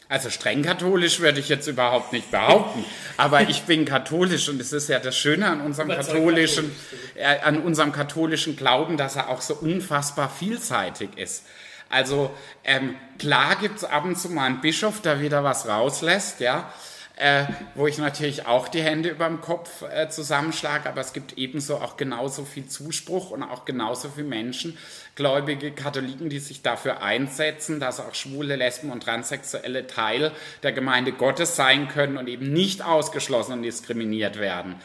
Also 0.09 0.31
streng 0.31 0.63
katholisch 0.63 1.21
würde 1.21 1.39
ich 1.39 1.51
jetzt 1.51 1.67
überhaupt 1.67 2.15
nicht 2.15 2.31
behaupten, 2.31 2.83
aber 3.19 3.43
ich 3.43 3.65
bin 3.65 3.85
katholisch 3.85 4.49
und 4.49 4.59
es 4.59 4.73
ist 4.73 4.89
ja 4.89 4.99
das 5.01 5.19
Schöne 5.19 5.47
an 5.47 5.61
unserem 5.61 5.91
katholischen, 5.91 6.75
äh, 7.15 7.41
an 7.41 7.61
unserem 7.61 7.93
katholischen 7.93 8.57
Glauben, 8.57 8.97
dass 8.97 9.17
er 9.17 9.29
auch 9.29 9.43
so 9.43 9.55
unfassbar 9.57 10.31
vielseitig 10.31 11.11
ist. 11.19 11.45
Also 11.91 12.31
ähm, 12.65 12.95
klar 13.19 13.57
gibt 13.57 13.77
es 13.77 13.85
ab 13.85 14.07
und 14.07 14.17
zu 14.17 14.31
mal 14.31 14.47
einen 14.47 14.63
Bischof, 14.63 15.03
der 15.03 15.21
wieder 15.21 15.45
was 15.45 15.69
rauslässt, 15.69 16.41
ja, 16.41 16.73
äh, 17.17 17.45
wo 17.75 17.87
ich 17.87 17.99
natürlich 17.99 18.47
auch 18.47 18.69
die 18.69 18.83
Hände 18.83 19.11
über 19.11 19.27
dem 19.27 19.41
Kopf 19.41 19.83
äh, 19.83 20.09
zusammenschlage, 20.09 20.89
aber 20.89 21.01
es 21.01 21.13
gibt 21.13 21.37
ebenso 21.37 21.77
auch 21.77 21.97
genauso 21.97 22.45
viel 22.45 22.67
Zuspruch 22.67 23.31
und 23.31 23.43
auch 23.43 23.65
genauso 23.65 24.09
viele 24.09 24.29
Menschen, 24.29 24.79
gläubige 25.15 25.73
Katholiken, 25.73 26.31
die 26.31 26.39
sich 26.39 26.63
dafür 26.63 27.03
einsetzen, 27.03 27.81
dass 27.81 28.01
auch 28.01 28.15
schwule, 28.15 28.57
Lesben 28.57 28.91
und 28.91 29.03
Transsexuelle 29.03 29.87
Teil 29.87 30.33
der 30.63 30.73
Gemeinde 30.73 31.13
Gottes 31.13 31.55
sein 31.55 31.89
können 31.89 32.17
und 32.17 32.29
eben 32.29 32.53
nicht 32.53 32.83
ausgeschlossen 32.83 33.53
und 33.53 33.63
diskriminiert 33.63 34.39
werden. 34.39 34.77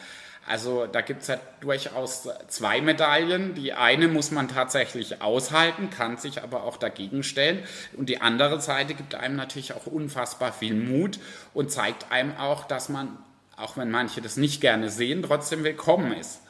Also 0.48 0.86
da 0.86 1.02
gibt 1.02 1.22
es 1.22 1.28
ja 1.28 1.38
durchaus 1.60 2.26
zwei 2.48 2.80
Medaillen. 2.80 3.54
Die 3.54 3.74
eine 3.74 4.08
muss 4.08 4.30
man 4.30 4.48
tatsächlich 4.48 5.20
aushalten, 5.20 5.90
kann 5.90 6.16
sich 6.16 6.42
aber 6.42 6.64
auch 6.64 6.78
dagegen 6.78 7.22
stellen. 7.22 7.62
Und 7.98 8.08
die 8.08 8.22
andere 8.22 8.58
Seite 8.58 8.94
gibt 8.94 9.14
einem 9.14 9.36
natürlich 9.36 9.74
auch 9.74 9.86
unfassbar 9.86 10.54
viel 10.54 10.74
Mut 10.74 11.18
und 11.52 11.70
zeigt 11.70 12.10
einem 12.10 12.34
auch, 12.38 12.64
dass 12.64 12.88
man, 12.88 13.18
auch 13.58 13.76
wenn 13.76 13.90
manche 13.90 14.22
das 14.22 14.38
nicht 14.38 14.62
gerne 14.62 14.88
sehen, 14.88 15.22
trotzdem 15.22 15.64
willkommen 15.64 16.12
ist. 16.12 16.40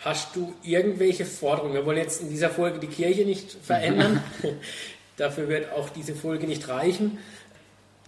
Hast 0.00 0.34
du 0.34 0.52
irgendwelche 0.64 1.26
Forderungen? 1.26 1.74
Wir 1.74 1.86
wollen 1.86 1.98
jetzt 1.98 2.20
in 2.22 2.28
dieser 2.28 2.50
Folge 2.50 2.80
die 2.80 2.88
Kirche 2.88 3.24
nicht 3.24 3.52
verändern. 3.52 4.20
Dafür 5.16 5.48
wird 5.48 5.72
auch 5.72 5.90
diese 5.90 6.16
Folge 6.16 6.48
nicht 6.48 6.68
reichen 6.68 7.18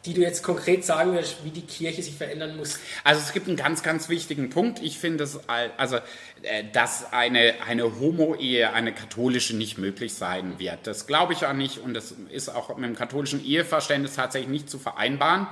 die 0.04 0.14
du 0.14 0.20
jetzt 0.20 0.42
konkret 0.42 0.84
sagen 0.84 1.12
würdest, 1.12 1.44
wie 1.44 1.50
die 1.50 1.62
Kirche 1.62 2.02
sich 2.02 2.14
verändern 2.14 2.56
muss? 2.56 2.78
Also 3.04 3.20
es 3.20 3.32
gibt 3.32 3.48
einen 3.48 3.56
ganz, 3.56 3.82
ganz 3.82 4.08
wichtigen 4.08 4.50
Punkt. 4.50 4.80
Ich 4.82 4.98
finde 4.98 5.24
es, 5.24 5.40
also, 5.48 5.96
äh, 6.42 6.64
dass 6.72 7.12
eine, 7.12 7.54
eine 7.66 7.98
Homo-Ehe, 7.98 8.72
eine 8.72 8.92
katholische, 8.92 9.56
nicht 9.56 9.78
möglich 9.78 10.14
sein 10.14 10.58
wird. 10.58 10.86
Das 10.86 11.06
glaube 11.06 11.32
ich 11.32 11.46
auch 11.46 11.52
nicht 11.52 11.78
und 11.78 11.94
das 11.94 12.14
ist 12.30 12.48
auch 12.48 12.76
mit 12.76 12.88
dem 12.88 12.96
katholischen 12.96 13.44
Eheverständnis 13.44 14.14
tatsächlich 14.14 14.50
nicht 14.50 14.70
zu 14.70 14.78
vereinbaren. 14.78 15.46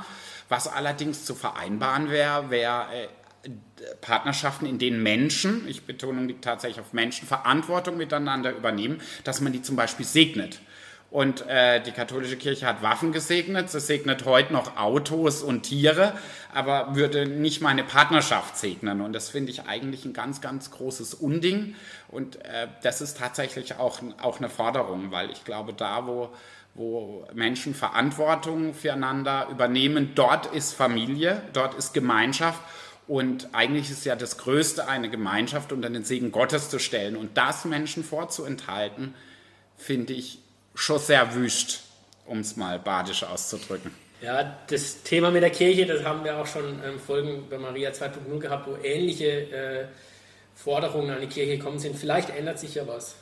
Was 0.48 0.68
allerdings 0.68 1.24
zu 1.24 1.34
vereinbaren 1.34 2.10
wäre, 2.10 2.50
wäre 2.50 2.86
äh, 2.94 3.08
Partnerschaften, 4.00 4.66
in 4.66 4.78
denen 4.78 5.02
Menschen, 5.02 5.68
ich 5.68 5.84
betone 5.84 6.40
tatsächlich 6.40 6.80
auf 6.80 6.92
Menschen, 6.92 7.26
Verantwortung 7.26 7.96
miteinander 7.96 8.52
übernehmen, 8.52 9.00
dass 9.24 9.40
man 9.40 9.52
die 9.52 9.62
zum 9.62 9.76
Beispiel 9.76 10.06
segnet. 10.06 10.60
Und 11.10 11.46
äh, 11.46 11.80
die 11.82 11.92
katholische 11.92 12.36
Kirche 12.36 12.66
hat 12.66 12.82
Waffen 12.82 13.12
gesegnet. 13.12 13.70
Sie 13.70 13.80
segnet 13.80 14.24
heute 14.24 14.52
noch 14.52 14.76
Autos 14.76 15.42
und 15.42 15.62
Tiere, 15.62 16.12
aber 16.52 16.96
würde 16.96 17.26
nicht 17.26 17.62
meine 17.62 17.84
Partnerschaft 17.84 18.56
segnen. 18.56 19.00
Und 19.00 19.12
das 19.12 19.28
finde 19.28 19.52
ich 19.52 19.66
eigentlich 19.66 20.04
ein 20.04 20.12
ganz, 20.12 20.40
ganz 20.40 20.70
großes 20.72 21.14
Unding. 21.14 21.76
Und 22.08 22.44
äh, 22.44 22.68
das 22.82 23.00
ist 23.00 23.18
tatsächlich 23.18 23.76
auch, 23.78 24.00
auch 24.20 24.38
eine 24.38 24.48
Forderung, 24.48 25.12
weil 25.12 25.30
ich 25.30 25.44
glaube, 25.44 25.72
da, 25.72 26.06
wo, 26.08 26.30
wo 26.74 27.24
Menschen 27.32 27.74
Verantwortung 27.74 28.74
füreinander 28.74 29.46
übernehmen, 29.50 30.12
dort 30.16 30.46
ist 30.46 30.74
Familie, 30.74 31.40
dort 31.52 31.74
ist 31.74 31.94
Gemeinschaft. 31.94 32.60
Und 33.06 33.50
eigentlich 33.52 33.90
ist 33.90 34.04
ja 34.04 34.16
das 34.16 34.38
Größte, 34.38 34.88
eine 34.88 35.08
Gemeinschaft 35.08 35.72
unter 35.72 35.88
den 35.88 36.02
Segen 36.02 36.32
Gottes 36.32 36.68
zu 36.68 36.80
stellen. 36.80 37.16
Und 37.16 37.36
das 37.38 37.64
Menschen 37.64 38.02
vorzuenthalten, 38.02 39.14
finde 39.76 40.12
ich 40.12 40.40
schon 40.76 40.98
sehr 40.98 41.34
wüst, 41.34 41.82
um 42.26 42.40
es 42.40 42.56
mal 42.56 42.78
badisch 42.78 43.24
auszudrücken. 43.24 43.90
Ja, 44.20 44.56
das 44.68 45.02
Thema 45.02 45.30
mit 45.30 45.42
der 45.42 45.50
Kirche, 45.50 45.84
das 45.86 46.02
haben 46.04 46.24
wir 46.24 46.38
auch 46.38 46.46
schon 46.46 46.82
ähm, 46.84 46.98
Folgen 46.98 47.48
bei 47.50 47.58
Maria 47.58 47.90
2.0 47.90 48.38
gehabt, 48.38 48.66
wo 48.66 48.76
ähnliche 48.82 49.26
äh, 49.26 49.86
Forderungen 50.54 51.10
an 51.10 51.20
die 51.20 51.26
Kirche 51.26 51.58
gekommen 51.58 51.78
sind. 51.78 51.96
Vielleicht 51.96 52.30
ändert 52.30 52.58
sich 52.58 52.74
ja 52.74 52.86
was. 52.86 53.16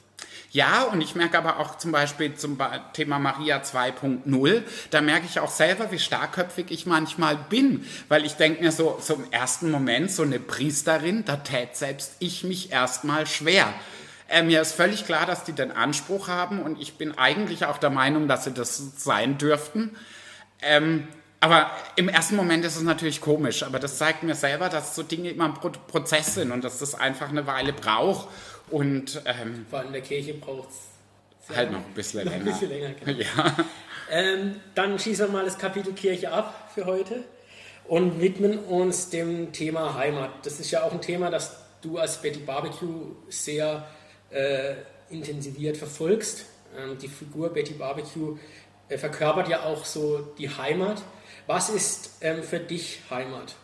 Ja, 0.52 0.84
und 0.84 1.00
ich 1.00 1.16
merke 1.16 1.36
aber 1.36 1.58
auch 1.58 1.78
zum 1.78 1.90
Beispiel 1.90 2.36
zum 2.36 2.56
Thema 2.92 3.18
Maria 3.18 3.58
2.0, 3.58 4.62
da 4.90 5.00
merke 5.00 5.26
ich 5.26 5.40
auch 5.40 5.50
selber, 5.50 5.90
wie 5.90 5.98
starkköpfig 5.98 6.66
ich 6.70 6.86
manchmal 6.86 7.36
bin, 7.36 7.84
weil 8.08 8.24
ich 8.24 8.34
denke 8.34 8.62
mir 8.62 8.70
so, 8.70 8.96
so 9.00 9.14
im 9.14 9.32
ersten 9.32 9.72
Moment, 9.72 10.12
so 10.12 10.22
eine 10.22 10.38
Priesterin, 10.38 11.24
da 11.24 11.38
tät 11.38 11.76
selbst 11.76 12.14
ich 12.20 12.44
mich 12.44 12.70
erstmal 12.70 13.26
schwer. 13.26 13.74
Äh, 14.34 14.42
mir 14.42 14.60
ist 14.60 14.72
völlig 14.72 15.06
klar, 15.06 15.26
dass 15.26 15.44
die 15.44 15.52
den 15.52 15.70
Anspruch 15.70 16.26
haben 16.26 16.60
und 16.60 16.80
ich 16.80 16.94
bin 16.94 17.16
eigentlich 17.16 17.66
auch 17.66 17.78
der 17.78 17.90
Meinung, 17.90 18.26
dass 18.26 18.42
sie 18.42 18.52
das 18.52 18.82
sein 18.96 19.38
dürften. 19.38 19.96
Ähm, 20.60 21.06
aber 21.38 21.70
im 21.94 22.08
ersten 22.08 22.34
Moment 22.34 22.64
ist 22.64 22.74
es 22.74 22.82
natürlich 22.82 23.20
komisch, 23.20 23.62
aber 23.62 23.78
das 23.78 23.96
zeigt 23.96 24.24
mir 24.24 24.34
selber, 24.34 24.68
dass 24.68 24.96
so 24.96 25.04
Dinge 25.04 25.30
immer 25.30 25.44
ein 25.44 25.54
Pro 25.54 25.68
Prozess 25.68 26.34
sind 26.34 26.50
und 26.50 26.64
dass 26.64 26.80
das 26.80 26.96
einfach 26.96 27.28
eine 27.28 27.46
Weile 27.46 27.72
braucht. 27.72 28.28
Und, 28.70 29.22
ähm, 29.24 29.66
Vor 29.70 29.78
allem 29.78 29.88
in 29.88 29.92
der 29.92 30.02
Kirche 30.02 30.34
braucht 30.34 30.70
es 30.70 31.56
halt 31.56 31.70
noch 31.70 31.78
ein 31.78 31.94
bisschen 31.94 32.24
länger. 32.24 32.36
Ein 32.36 32.44
bisschen 32.44 32.70
länger 32.70 32.90
genau. 32.94 33.18
ja. 33.20 33.56
ähm, 34.10 34.56
dann 34.74 34.98
schießen 34.98 35.28
wir 35.28 35.32
mal 35.32 35.44
das 35.44 35.58
Kapitel 35.58 35.92
Kirche 35.92 36.32
ab 36.32 36.72
für 36.74 36.86
heute 36.86 37.22
und 37.86 38.20
widmen 38.20 38.58
uns 38.58 39.10
dem 39.10 39.52
Thema 39.52 39.94
Heimat. 39.94 40.44
Das 40.44 40.58
ist 40.58 40.72
ja 40.72 40.82
auch 40.82 40.92
ein 40.92 41.02
Thema, 41.02 41.30
das 41.30 41.54
du 41.82 41.98
als 41.98 42.20
Betty 42.20 42.40
Barbecue 42.40 43.14
sehr 43.28 43.86
äh, 44.34 44.74
intensiviert 45.10 45.76
verfolgst. 45.76 46.46
Ähm, 46.76 46.98
die 46.98 47.08
Figur 47.08 47.50
Betty 47.50 47.74
Barbecue 47.74 48.36
äh, 48.88 48.98
verkörpert 48.98 49.48
ja 49.48 49.62
auch 49.62 49.84
so 49.84 50.20
die 50.38 50.48
Heimat. 50.48 51.02
Was 51.46 51.68
ist 51.68 52.18
ähm, 52.20 52.42
für 52.42 52.58
dich 52.58 53.00
Heimat? 53.10 53.54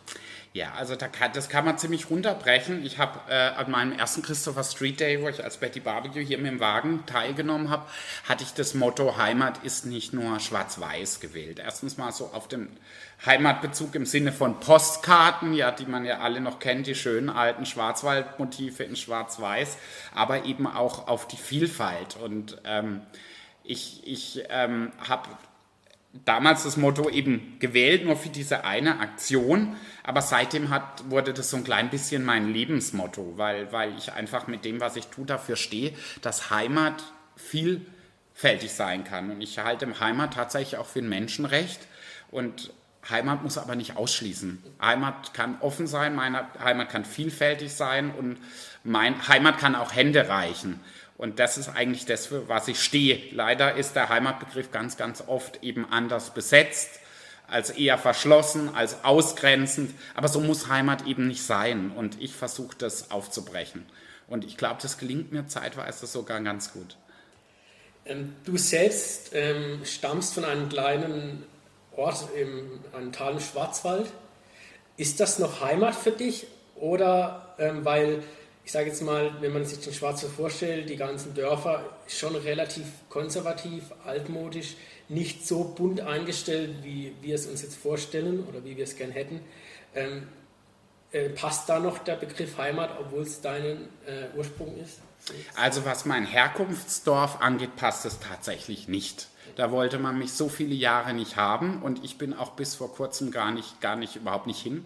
Ja, 0.52 0.72
also 0.76 0.96
da 0.96 1.06
kann, 1.06 1.32
das 1.32 1.48
kann 1.48 1.64
man 1.64 1.78
ziemlich 1.78 2.10
runterbrechen. 2.10 2.84
Ich 2.84 2.98
habe 2.98 3.20
äh, 3.30 3.34
an 3.34 3.70
meinem 3.70 3.92
ersten 3.92 4.20
Christopher 4.20 4.64
Street 4.64 4.98
Day, 4.98 5.22
wo 5.22 5.28
ich 5.28 5.44
als 5.44 5.58
Betty 5.58 5.78
Barbecue 5.78 6.22
hier 6.22 6.38
mit 6.38 6.48
dem 6.48 6.58
Wagen 6.58 7.06
teilgenommen 7.06 7.70
habe, 7.70 7.86
hatte 8.28 8.42
ich 8.42 8.52
das 8.52 8.74
Motto 8.74 9.16
Heimat 9.16 9.62
ist 9.62 9.86
nicht 9.86 10.12
nur 10.12 10.40
schwarz-weiß 10.40 11.20
gewählt. 11.20 11.60
Erstens 11.60 11.98
mal 11.98 12.10
so 12.10 12.30
auf 12.32 12.48
dem 12.48 12.68
Heimatbezug 13.24 13.94
im 13.94 14.04
Sinne 14.04 14.32
von 14.32 14.58
Postkarten, 14.58 15.54
ja, 15.54 15.70
die 15.70 15.86
man 15.86 16.04
ja 16.04 16.18
alle 16.18 16.40
noch 16.40 16.58
kennt, 16.58 16.88
die 16.88 16.96
schönen 16.96 17.30
alten 17.30 17.64
Schwarzwaldmotive 17.64 18.82
in 18.82 18.96
schwarz-weiß, 18.96 19.78
aber 20.16 20.46
eben 20.46 20.66
auch 20.66 21.06
auf 21.06 21.28
die 21.28 21.36
Vielfalt. 21.36 22.16
Und 22.16 22.60
ähm, 22.64 23.02
ich, 23.62 24.02
ich 24.04 24.42
ähm, 24.48 24.90
habe 25.08 25.28
damals 26.12 26.64
das 26.64 26.76
Motto 26.76 27.08
eben 27.08 27.56
gewählt, 27.60 28.04
nur 28.04 28.16
für 28.16 28.30
diese 28.30 28.64
eine 28.64 29.00
Aktion. 29.00 29.76
Aber 30.02 30.22
seitdem 30.22 30.70
hat, 30.70 31.08
wurde 31.08 31.32
das 31.32 31.50
so 31.50 31.56
ein 31.56 31.64
klein 31.64 31.90
bisschen 31.90 32.24
mein 32.24 32.52
Lebensmotto, 32.52 33.34
weil, 33.36 33.72
weil 33.72 33.96
ich 33.96 34.12
einfach 34.12 34.46
mit 34.46 34.64
dem, 34.64 34.80
was 34.80 34.96
ich 34.96 35.06
tue, 35.06 35.26
dafür 35.26 35.56
stehe, 35.56 35.92
dass 36.22 36.50
Heimat 36.50 37.02
vielfältig 37.36 38.72
sein 38.72 39.04
kann. 39.04 39.30
Und 39.30 39.40
ich 39.40 39.58
halte 39.58 40.00
Heimat 40.00 40.34
tatsächlich 40.34 40.78
auch 40.78 40.86
für 40.86 41.00
ein 41.00 41.08
Menschenrecht. 41.08 41.86
Und 42.30 42.72
Heimat 43.08 43.42
muss 43.42 43.56
aber 43.56 43.76
nicht 43.76 43.96
ausschließen. 43.96 44.62
Heimat 44.80 45.32
kann 45.32 45.58
offen 45.60 45.86
sein, 45.86 46.14
meine 46.14 46.46
Heimat 46.62 46.90
kann 46.90 47.04
vielfältig 47.04 47.72
sein 47.72 48.10
und 48.10 48.38
mein 48.84 49.26
Heimat 49.28 49.58
kann 49.58 49.74
auch 49.74 49.94
Hände 49.94 50.28
reichen. 50.28 50.80
Und 51.20 51.38
das 51.38 51.58
ist 51.58 51.68
eigentlich 51.68 52.06
das, 52.06 52.28
für 52.28 52.48
was 52.48 52.66
ich 52.66 52.82
stehe. 52.82 53.20
Leider 53.32 53.74
ist 53.74 53.94
der 53.94 54.08
Heimatbegriff 54.08 54.70
ganz, 54.70 54.96
ganz 54.96 55.22
oft 55.26 55.62
eben 55.62 55.84
anders 55.92 56.32
besetzt, 56.32 56.98
als 57.46 57.68
eher 57.68 57.98
verschlossen, 57.98 58.74
als 58.74 59.04
ausgrenzend. 59.04 59.92
Aber 60.14 60.28
so 60.28 60.40
muss 60.40 60.68
Heimat 60.68 61.06
eben 61.06 61.28
nicht 61.28 61.42
sein. 61.42 61.90
Und 61.94 62.18
ich 62.22 62.34
versuche 62.34 62.74
das 62.78 63.10
aufzubrechen. 63.10 63.84
Und 64.28 64.46
ich 64.46 64.56
glaube, 64.56 64.78
das 64.80 64.96
gelingt 64.96 65.30
mir 65.30 65.46
zeitweise 65.46 66.06
sogar 66.06 66.40
ganz 66.40 66.72
gut. 66.72 66.96
Ähm, 68.06 68.34
du 68.46 68.56
selbst 68.56 69.32
ähm, 69.34 69.82
stammst 69.84 70.32
von 70.32 70.46
einem 70.46 70.70
kleinen 70.70 71.44
Ort 71.94 72.30
im 72.34 72.80
einem 72.96 73.12
Tal 73.12 73.34
im 73.34 73.40
Schwarzwald. 73.40 74.10
Ist 74.96 75.20
das 75.20 75.38
noch 75.38 75.60
Heimat 75.60 75.94
für 75.94 76.12
dich? 76.12 76.46
Oder 76.76 77.54
ähm, 77.58 77.84
weil 77.84 78.22
ich 78.70 78.72
sage 78.72 78.86
jetzt 78.86 79.02
mal, 79.02 79.32
wenn 79.40 79.52
man 79.52 79.64
sich 79.64 79.80
den 79.80 79.92
Schwarzen 79.92 80.30
vorstellt, 80.30 80.88
die 80.88 80.96
ganzen 80.96 81.34
Dörfer 81.34 81.82
schon 82.06 82.36
relativ 82.36 82.84
konservativ, 83.08 83.82
altmodisch, 84.06 84.76
nicht 85.08 85.44
so 85.44 85.64
bunt 85.64 86.00
eingestellt, 86.02 86.76
wie 86.84 87.12
wir 87.20 87.34
es 87.34 87.46
uns 87.46 87.62
jetzt 87.62 87.74
vorstellen 87.74 88.46
oder 88.48 88.64
wie 88.64 88.76
wir 88.76 88.84
es 88.84 88.94
gern 88.94 89.10
hätten. 89.10 89.40
Ähm, 89.92 90.28
äh, 91.10 91.30
passt 91.30 91.68
da 91.68 91.80
noch 91.80 91.98
der 91.98 92.14
Begriff 92.14 92.58
Heimat, 92.58 92.96
obwohl 93.00 93.22
es 93.22 93.40
dein 93.40 93.88
äh, 94.06 94.36
Ursprung 94.36 94.76
ist? 94.76 95.00
Also 95.56 95.84
was 95.84 96.04
mein 96.04 96.24
Herkunftsdorf 96.24 97.40
angeht, 97.40 97.74
passt 97.74 98.06
es 98.06 98.20
tatsächlich 98.20 98.86
nicht. 98.86 99.26
Da 99.56 99.72
wollte 99.72 99.98
man 99.98 100.16
mich 100.16 100.32
so 100.32 100.48
viele 100.48 100.76
Jahre 100.76 101.12
nicht 101.12 101.34
haben 101.34 101.82
und 101.82 102.04
ich 102.04 102.18
bin 102.18 102.34
auch 102.34 102.52
bis 102.52 102.76
vor 102.76 102.94
kurzem 102.94 103.32
gar 103.32 103.50
nicht, 103.50 103.80
gar 103.80 103.96
nicht, 103.96 104.14
überhaupt 104.14 104.46
nicht 104.46 104.62
hin. 104.62 104.84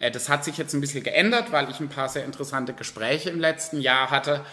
Äh, 0.00 0.10
das 0.10 0.28
hat 0.28 0.44
sich 0.44 0.56
jetzt 0.56 0.74
ein 0.74 0.80
bisschen 0.80 1.02
geändert, 1.02 1.52
weil 1.52 1.70
ich 1.70 1.80
ein 1.80 1.88
paar 1.88 2.08
sehr 2.08 2.24
interessante 2.24 2.72
Gespräche 2.72 3.30
im 3.30 3.40
letzten 3.40 3.80
Jahr 3.80 4.10
hatte. 4.10 4.44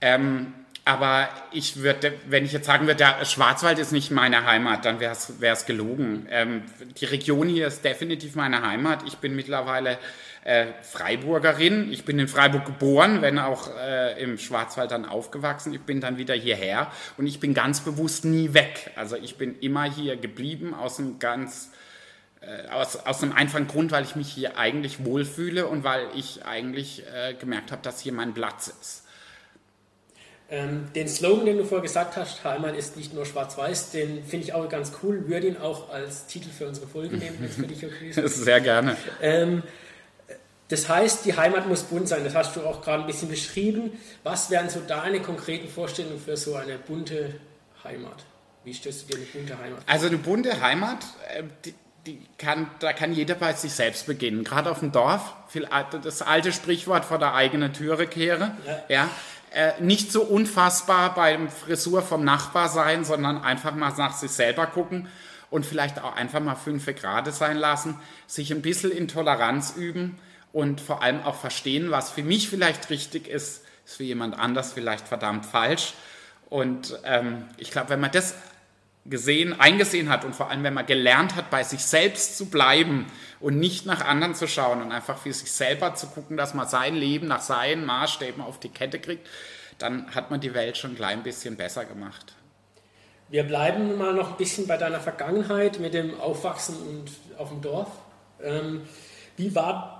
Ähm, 0.00 0.52
aber 0.86 1.30
ich 1.50 1.78
würde, 1.78 2.12
wenn 2.26 2.44
ich 2.44 2.52
jetzt 2.52 2.66
sagen 2.66 2.86
würde, 2.86 2.96
der 2.96 3.24
Schwarzwald 3.24 3.78
ist 3.78 3.92
nicht 3.92 4.10
meine 4.10 4.44
Heimat, 4.44 4.84
dann 4.84 5.00
wäre 5.00 5.14
es 5.14 5.66
gelogen. 5.66 6.26
Ähm, 6.30 6.62
die 7.00 7.06
Region 7.06 7.48
hier 7.48 7.68
ist 7.68 7.84
definitiv 7.84 8.34
meine 8.34 8.60
Heimat. 8.60 9.02
Ich 9.06 9.16
bin 9.16 9.34
mittlerweile 9.34 9.98
äh, 10.44 10.66
Freiburgerin. 10.82 11.90
Ich 11.90 12.04
bin 12.04 12.18
in 12.18 12.28
Freiburg 12.28 12.66
geboren, 12.66 13.22
wenn 13.22 13.38
auch 13.38 13.70
äh, 13.78 14.22
im 14.22 14.36
Schwarzwald 14.36 14.90
dann 14.90 15.06
aufgewachsen. 15.06 15.72
Ich 15.72 15.80
bin 15.80 16.02
dann 16.02 16.18
wieder 16.18 16.34
hierher 16.34 16.90
und 17.16 17.26
ich 17.26 17.40
bin 17.40 17.54
ganz 17.54 17.80
bewusst 17.80 18.26
nie 18.26 18.52
weg. 18.52 18.90
Also 18.94 19.16
ich 19.16 19.38
bin 19.38 19.58
immer 19.60 19.84
hier 19.84 20.18
geblieben 20.18 20.74
aus 20.74 20.98
einem 20.98 21.18
ganz 21.18 21.70
aus, 22.70 22.96
aus 22.96 23.22
einem 23.22 23.32
einfachen 23.32 23.66
Grund, 23.66 23.92
weil 23.92 24.04
ich 24.04 24.16
mich 24.16 24.28
hier 24.28 24.58
eigentlich 24.58 25.04
wohlfühle 25.04 25.66
und 25.66 25.84
weil 25.84 26.06
ich 26.14 26.44
eigentlich 26.44 27.04
äh, 27.06 27.34
gemerkt 27.34 27.72
habe, 27.72 27.82
dass 27.82 28.00
hier 28.00 28.12
mein 28.12 28.34
Platz 28.34 28.68
ist. 28.80 29.04
Ähm, 30.50 30.88
den 30.94 31.08
Slogan, 31.08 31.46
den 31.46 31.58
du 31.58 31.64
vorher 31.64 31.82
gesagt 31.82 32.16
hast, 32.16 32.44
Heimat 32.44 32.76
ist 32.76 32.96
nicht 32.96 33.14
nur 33.14 33.24
schwarz-weiß, 33.24 33.92
den 33.92 34.22
finde 34.24 34.44
ich 34.44 34.52
auch 34.52 34.68
ganz 34.68 34.92
cool. 35.02 35.26
Würde 35.26 35.48
ihn 35.48 35.56
auch 35.56 35.90
als 35.90 36.26
Titel 36.26 36.50
für 36.50 36.68
unsere 36.68 36.86
Folge 36.86 37.16
nehmen, 37.16 37.36
wenn 37.38 37.48
es 37.48 37.56
für 37.56 37.62
dich 37.66 37.84
okay 37.84 38.10
ist. 38.10 38.44
Sehr 38.44 38.60
gerne. 38.60 38.96
Ähm, 39.22 39.62
das 40.68 40.88
heißt, 40.88 41.24
die 41.24 41.36
Heimat 41.36 41.66
muss 41.66 41.84
bunt 41.84 42.08
sein. 42.08 42.24
Das 42.24 42.34
hast 42.34 42.56
du 42.56 42.60
auch 42.60 42.82
gerade 42.82 43.02
ein 43.02 43.06
bisschen 43.06 43.28
beschrieben. 43.28 43.92
Was 44.22 44.50
wären 44.50 44.68
so 44.68 44.80
deine 44.80 45.20
konkreten 45.20 45.68
Vorstellungen 45.68 46.20
für 46.20 46.36
so 46.36 46.54
eine 46.56 46.78
bunte 46.78 47.34
Heimat? 47.82 48.24
Wie 48.64 48.72
stellst 48.72 49.02
du 49.02 49.14
dir 49.14 49.16
eine 49.16 49.26
bunte 49.26 49.58
Heimat 49.58 49.82
vor? 49.82 49.92
Also 49.92 50.06
eine 50.06 50.18
bunte 50.18 50.60
Heimat, 50.60 51.04
äh, 51.34 51.42
die, 51.64 51.72
die 51.72 51.83
kann, 52.38 52.68
da 52.80 52.92
kann 52.92 53.12
jeder 53.12 53.34
bei 53.34 53.52
sich 53.52 53.72
selbst 53.72 54.06
beginnen. 54.06 54.44
Gerade 54.44 54.70
auf 54.70 54.80
dem 54.80 54.92
Dorf, 54.92 55.34
das 56.02 56.22
alte 56.22 56.52
Sprichwort 56.52 57.04
vor 57.04 57.18
der 57.18 57.34
eigenen 57.34 57.72
Türe 57.72 58.06
kehre. 58.06 58.52
Ja. 58.66 58.84
ja 58.88 59.10
äh, 59.54 59.72
nicht 59.80 60.10
so 60.10 60.22
unfassbar 60.22 61.14
beim 61.14 61.48
Frisur 61.48 62.02
vom 62.02 62.24
Nachbar 62.24 62.68
sein, 62.68 63.04
sondern 63.04 63.42
einfach 63.42 63.74
mal 63.74 63.92
nach 63.96 64.16
sich 64.16 64.32
selber 64.32 64.66
gucken 64.66 65.08
und 65.50 65.64
vielleicht 65.64 66.02
auch 66.02 66.16
einfach 66.16 66.40
mal 66.40 66.56
fünf 66.56 66.86
Grad 66.96 67.32
sein 67.32 67.56
lassen, 67.56 68.00
sich 68.26 68.52
ein 68.52 68.62
bisschen 68.62 68.90
in 68.90 69.06
Toleranz 69.06 69.74
üben 69.76 70.18
und 70.52 70.80
vor 70.80 71.02
allem 71.02 71.22
auch 71.22 71.36
verstehen, 71.36 71.92
was 71.92 72.10
für 72.10 72.24
mich 72.24 72.48
vielleicht 72.48 72.90
richtig 72.90 73.28
ist, 73.28 73.62
ist 73.84 73.96
für 73.96 74.02
jemand 74.02 74.36
anders 74.38 74.72
vielleicht 74.72 75.06
verdammt 75.06 75.46
falsch. 75.46 75.94
Und 76.50 76.98
ähm, 77.04 77.44
ich 77.56 77.70
glaube, 77.70 77.90
wenn 77.90 78.00
man 78.00 78.10
das 78.10 78.34
gesehen, 79.06 79.58
eingesehen 79.60 80.08
hat 80.08 80.24
und 80.24 80.34
vor 80.34 80.50
allem, 80.50 80.62
wenn 80.62 80.74
man 80.74 80.86
gelernt 80.86 81.36
hat, 81.36 81.50
bei 81.50 81.62
sich 81.62 81.84
selbst 81.84 82.38
zu 82.38 82.46
bleiben 82.46 83.06
und 83.38 83.58
nicht 83.58 83.84
nach 83.84 84.04
anderen 84.04 84.34
zu 84.34 84.48
schauen 84.48 84.80
und 84.80 84.92
einfach 84.92 85.18
für 85.18 85.32
sich 85.32 85.52
selber 85.52 85.94
zu 85.94 86.06
gucken, 86.06 86.36
dass 86.36 86.54
man 86.54 86.66
sein 86.66 86.94
Leben 86.94 87.26
nach 87.26 87.42
seinen 87.42 87.84
Maßstäben 87.84 88.42
auf 88.42 88.58
die 88.58 88.70
Kette 88.70 88.98
kriegt, 88.98 89.28
dann 89.78 90.14
hat 90.14 90.30
man 90.30 90.40
die 90.40 90.54
Welt 90.54 90.78
schon 90.78 90.92
ein 90.92 90.96
klein 90.96 91.22
bisschen 91.22 91.56
besser 91.56 91.84
gemacht. 91.84 92.34
Wir 93.28 93.44
bleiben 93.44 93.98
mal 93.98 94.14
noch 94.14 94.32
ein 94.32 94.36
bisschen 94.36 94.66
bei 94.66 94.76
deiner 94.76 95.00
Vergangenheit 95.00 95.80
mit 95.80 95.92
dem 95.92 96.18
Aufwachsen 96.20 96.76
und 96.76 97.10
auf 97.38 97.50
dem 97.50 97.60
Dorf. 97.60 97.88
Ähm, 98.42 98.82
wie 99.36 99.54
war 99.54 99.98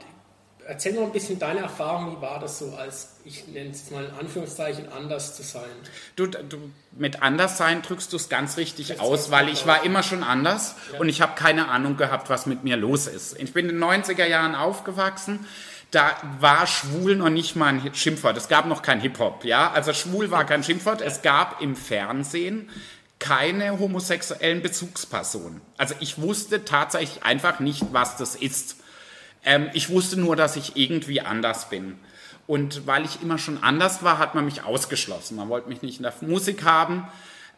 Erzähl 0.67 0.95
noch 0.95 1.03
ein 1.03 1.13
bisschen 1.13 1.39
deine 1.39 1.61
Erfahrung, 1.61 2.17
wie 2.17 2.23
war 2.23 2.41
das 2.41 2.59
so, 2.59 2.75
als 2.77 3.17
ich 3.25 3.47
nenne 3.49 3.71
es 3.71 3.91
mal 3.91 4.05
in 4.05 4.11
Anführungszeichen 4.13 4.91
anders 4.91 5.37
zu 5.37 5.43
sein? 5.43 5.71
Du, 6.17 6.27
du 6.27 6.59
mit 6.93 7.23
anders 7.23 7.59
sein 7.59 7.83
drückst 7.83 8.13
du 8.13 8.17
es 8.17 8.29
ganz 8.29 8.57
richtig 8.57 8.89
das 8.89 8.99
aus, 8.99 9.31
weil 9.31 9.49
ich 9.49 9.67
war 9.67 9.85
immer 9.85 10.03
schon 10.03 10.23
anders 10.23 10.75
ja. 10.93 11.01
und 11.01 11.09
ich 11.09 11.21
habe 11.21 11.35
keine 11.35 11.69
Ahnung 11.69 11.97
gehabt, 11.97 12.31
was 12.31 12.47
mit 12.47 12.65
mir 12.65 12.77
los 12.77 13.07
ist. 13.07 13.39
Ich 13.41 13.53
bin 13.53 13.69
in 13.69 13.81
den 13.81 13.85
90er 13.85 14.27
Jahren 14.27 14.55
aufgewachsen. 14.55 15.47
Da 15.91 16.17
war 16.41 16.67
schwul 16.67 17.17
noch 17.17 17.31
nicht 17.31 17.57
mal 17.57 17.67
ein 17.67 17.95
Schimpfwort. 17.95 18.37
Es 18.37 18.49
gab 18.49 18.67
noch 18.67 18.83
kein 18.83 19.01
Hip-Hop, 19.01 19.45
ja. 19.45 19.71
Also 19.71 19.93
schwul 19.93 20.31
war 20.31 20.45
kein 20.45 20.65
Schimpfwort. 20.65 21.01
Es 21.03 21.23
gab 21.23 21.61
im 21.63 21.77
Fernsehen 21.77 22.69
keine 23.19 23.79
homosexuellen 23.79 24.61
Bezugspersonen. 24.61 25.61
Also 25.79 25.95
ich 26.01 26.21
wusste 26.21 26.65
tatsächlich 26.65 27.23
einfach 27.23 27.61
nicht, 27.61 27.83
was 27.93 28.17
das 28.17 28.35
ist. 28.35 28.77
Ähm, 29.45 29.71
ich 29.73 29.91
wusste 29.91 30.19
nur, 30.19 30.37
dass 30.37 30.57
ich 30.57 30.77
irgendwie 30.77 31.21
anders 31.21 31.69
bin. 31.69 31.99
Und 32.47 32.87
weil 32.87 33.05
ich 33.05 33.23
immer 33.23 33.39
schon 33.39 33.63
anders 33.63 34.03
war, 34.03 34.19
hat 34.19 34.35
man 34.35 34.45
mich 34.45 34.65
ausgeschlossen. 34.65 35.37
Man 35.37 35.49
wollte 35.49 35.69
mich 35.69 35.83
nicht 35.83 35.99
in 35.99 36.03
der 36.03 36.13
Musik 36.21 36.65
haben, 36.65 37.09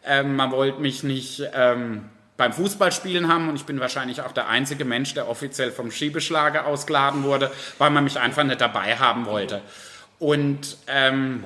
ähm, 0.05 0.37
man 0.37 0.53
wollte 0.53 0.81
mich 0.81 1.03
nicht 1.03 1.43
ähm, 1.55 2.05
beim 2.37 2.53
Fußballspielen 2.53 3.29
haben 3.29 3.49
und 3.49 3.57
ich 3.57 3.65
bin 3.65 3.81
wahrscheinlich 3.81 4.21
auch 4.21 4.33
der 4.33 4.49
einzige 4.49 4.85
Mensch, 4.85 5.15
der 5.15 5.29
offiziell 5.29 5.73
vom 5.73 5.91
Skibeschlager 5.91 6.67
ausgeladen 6.67 7.25
wurde, 7.25 7.51
weil 7.79 7.91
man 7.91 8.05
mich 8.05 8.19
einfach 8.19 8.45
nicht 8.45 8.61
dabei 8.61 8.97
haben 8.97 9.27
wollte. 9.27 9.63
Und 10.19 10.77
ähm, 10.87 11.45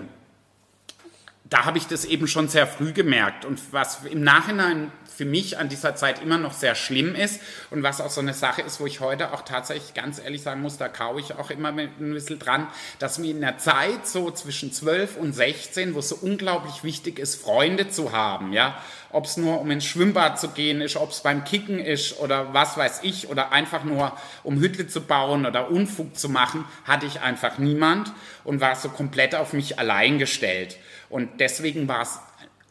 da 1.50 1.64
habe 1.64 1.78
ich 1.78 1.86
das 1.88 2.04
eben 2.04 2.28
schon 2.28 2.48
sehr 2.48 2.66
früh 2.66 2.92
gemerkt. 2.92 3.44
Und 3.44 3.60
was 3.72 4.04
im 4.04 4.22
Nachhinein 4.22 4.92
für 5.20 5.24
mich 5.26 5.58
an 5.58 5.68
dieser 5.68 5.96
Zeit 5.96 6.22
immer 6.22 6.38
noch 6.38 6.54
sehr 6.54 6.74
schlimm 6.74 7.14
ist 7.14 7.42
und 7.70 7.82
was 7.82 8.00
auch 8.00 8.08
so 8.08 8.22
eine 8.22 8.32
Sache 8.32 8.62
ist, 8.62 8.80
wo 8.80 8.86
ich 8.86 9.00
heute 9.00 9.34
auch 9.34 9.42
tatsächlich 9.42 9.92
ganz 9.92 10.18
ehrlich 10.18 10.40
sagen 10.40 10.62
muss, 10.62 10.78
da 10.78 10.88
kaue 10.88 11.20
ich 11.20 11.34
auch 11.34 11.50
immer 11.50 11.68
ein 11.68 11.90
bisschen 11.98 12.38
dran, 12.38 12.68
dass 13.00 13.18
mir 13.18 13.32
in 13.32 13.42
der 13.42 13.58
Zeit 13.58 14.06
so 14.06 14.30
zwischen 14.30 14.72
12 14.72 15.18
und 15.18 15.34
16, 15.34 15.94
wo 15.94 15.98
es 15.98 16.08
so 16.08 16.16
unglaublich 16.22 16.84
wichtig 16.84 17.18
ist, 17.18 17.34
Freunde 17.34 17.90
zu 17.90 18.12
haben, 18.12 18.54
ja, 18.54 18.80
ob 19.10 19.26
es 19.26 19.36
nur 19.36 19.60
um 19.60 19.70
ins 19.70 19.84
Schwimmbad 19.84 20.40
zu 20.40 20.48
gehen 20.48 20.80
ist, 20.80 20.96
ob 20.96 21.10
es 21.10 21.20
beim 21.20 21.44
Kicken 21.44 21.80
ist 21.80 22.18
oder 22.20 22.54
was 22.54 22.78
weiß 22.78 23.00
ich 23.02 23.28
oder 23.28 23.52
einfach 23.52 23.84
nur 23.84 24.16
um 24.42 24.58
Hütte 24.58 24.86
zu 24.86 25.02
bauen 25.02 25.44
oder 25.44 25.70
Unfug 25.70 26.16
zu 26.16 26.30
machen, 26.30 26.64
hatte 26.84 27.04
ich 27.04 27.20
einfach 27.20 27.58
niemand 27.58 28.10
und 28.44 28.62
war 28.62 28.74
so 28.74 28.88
komplett 28.88 29.34
auf 29.34 29.52
mich 29.52 29.78
allein 29.78 30.18
gestellt. 30.18 30.78
Und 31.10 31.40
deswegen 31.40 31.88
war 31.88 32.02
es 32.02 32.18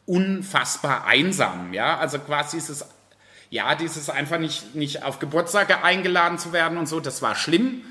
unfassbar 0.08 1.06
einsam. 1.06 1.74
Ja, 1.74 1.98
also 2.00 2.18
quasi 2.18 2.58
ist 2.58 2.70
es, 2.70 2.86
ja, 3.52 3.76
dieses 3.76 4.10
einfach 4.10 4.40
nicht, 4.40 4.74
nicht 4.74 5.04
auf 5.04 5.20
Geburtstage 5.20 5.84
eingeladen 5.84 6.40
zu 6.40 6.52
werden 6.52 6.80
und 6.80 6.88
so, 6.88 7.00
das 7.00 7.22
war 7.22 7.36
schlimm. 7.36 7.84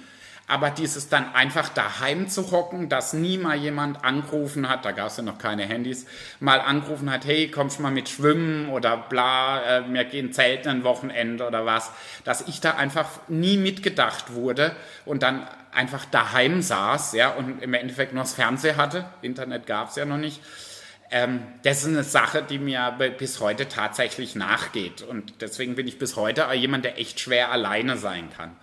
Aber 0.51 0.71
dieses 0.71 1.11
dann 1.11 1.35
einfach 1.35 1.69
daheim 1.69 2.27
zu 2.27 2.51
hocken, 2.51 2.89
dass 2.89 3.13
nie 3.13 3.37
mal 3.37 3.55
jemand 3.55 4.03
angerufen 4.03 4.67
hat, 4.71 4.87
da 4.87 4.93
gab 4.93 5.09
es 5.09 5.19
ja 5.19 5.23
noch 5.23 5.37
keine 5.37 5.65
Handys, 5.65 6.07
mal 6.41 6.63
angerufen 6.63 7.13
hat, 7.13 7.27
hey, 7.27 7.51
kommst 7.51 7.79
du 7.79 7.83
mal 7.83 7.93
mit 7.93 8.09
schwimmen 8.09 8.71
oder 8.71 8.97
bla, 8.97 9.81
äh, 9.81 9.93
wir 9.93 10.05
gehen 10.05 10.33
zelten 10.33 10.71
ein 10.71 10.85
Wochenende 10.85 11.47
oder 11.47 11.67
was, 11.67 11.93
dass 12.25 12.49
ich 12.49 12.63
da 12.63 12.77
einfach 12.77 13.11
nie 13.29 13.59
mitgedacht 13.59 14.33
wurde 14.33 14.75
und 15.05 15.23
dann 15.23 15.47
einfach 15.79 16.05
daheim 16.05 16.61
saß, 16.61 17.13
ja, 17.13 17.31
und 17.31 17.63
im 17.63 17.75
Endeffekt 17.75 18.13
nur 18.13 18.23
das 18.23 18.35
Fernsehen 18.35 18.77
hatte, 18.77 19.07
Internet 19.23 19.67
gab 19.67 19.91
es 19.91 19.97
ja 19.97 20.05
noch 20.05 20.19
nicht 20.19 20.41
ähm, 21.11 21.43
das 21.63 21.79
ist 21.79 21.89
eine 21.89 22.05
Sache, 22.05 22.43
die 22.43 22.59
mir 22.59 22.95
bis 23.19 23.41
heute 23.41 23.69
tatsächlich 23.69 24.35
nachgeht. 24.35 25.03
Und 25.03 25.41
deswegen 25.41 25.75
bin 25.75 25.87
ich 25.87 25.99
bis 25.99 26.17
heute 26.17 26.47
jemand, 26.53 26.85
der 26.85 26.99
echt 26.99 27.21
schwer 27.21 27.51
alleine 27.51 27.97
sein 27.97 28.31
kann. 28.31 28.57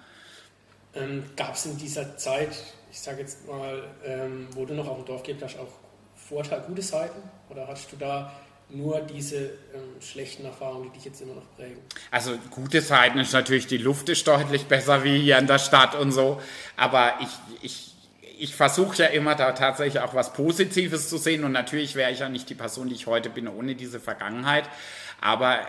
Ähm, 0.93 1.23
Gab 1.35 1.55
es 1.55 1.65
in 1.65 1.77
dieser 1.77 2.17
Zeit, 2.17 2.55
ich 2.91 2.99
sage 2.99 3.21
jetzt 3.21 3.47
mal, 3.47 3.83
ähm, 4.05 4.47
wo 4.51 4.65
du 4.65 4.73
noch 4.73 4.87
auf 4.87 4.97
dem 4.97 5.05
Dorf 5.05 5.23
gelebt 5.23 5.43
hast, 5.43 5.57
auch 5.57 5.73
Vorteile, 6.15 6.63
gute 6.67 6.81
Seiten? 6.81 7.21
Oder 7.49 7.67
hast 7.67 7.91
du 7.91 7.97
da 7.97 8.31
nur 8.69 8.99
diese 9.01 9.37
ähm, 9.73 10.01
schlechten 10.01 10.45
Erfahrungen, 10.45 10.89
die 10.91 10.97
dich 10.97 11.05
jetzt 11.05 11.21
immer 11.21 11.35
noch 11.35 11.55
prägen? 11.55 11.77
Also 12.11 12.37
gute 12.49 12.81
Seiten 12.81 13.19
ist 13.19 13.33
natürlich, 13.33 13.67
die 13.67 13.77
Luft 13.77 14.09
ist 14.09 14.27
deutlich 14.27 14.65
besser 14.65 15.03
wie 15.03 15.19
hier 15.19 15.37
in 15.37 15.47
der 15.47 15.59
Stadt 15.59 15.95
und 15.95 16.11
so. 16.11 16.41
Aber 16.75 17.13
ich, 17.21 17.29
ich 17.61 17.95
ich 18.37 18.55
versuche 18.55 18.97
ja 18.97 19.05
immer 19.07 19.35
da 19.35 19.51
tatsächlich 19.53 20.01
auch 20.01 20.13
was 20.13 20.33
Positives 20.33 21.09
zu 21.09 21.17
sehen 21.17 21.43
und 21.43 21.51
natürlich 21.51 21.95
wäre 21.95 22.11
ich 22.11 22.19
ja 22.19 22.29
nicht 22.29 22.49
die 22.49 22.55
Person, 22.55 22.89
die 22.89 22.95
ich 22.95 23.07
heute 23.07 23.29
bin, 23.29 23.47
ohne 23.47 23.75
diese 23.75 23.99
Vergangenheit. 23.99 24.69
Aber 25.21 25.59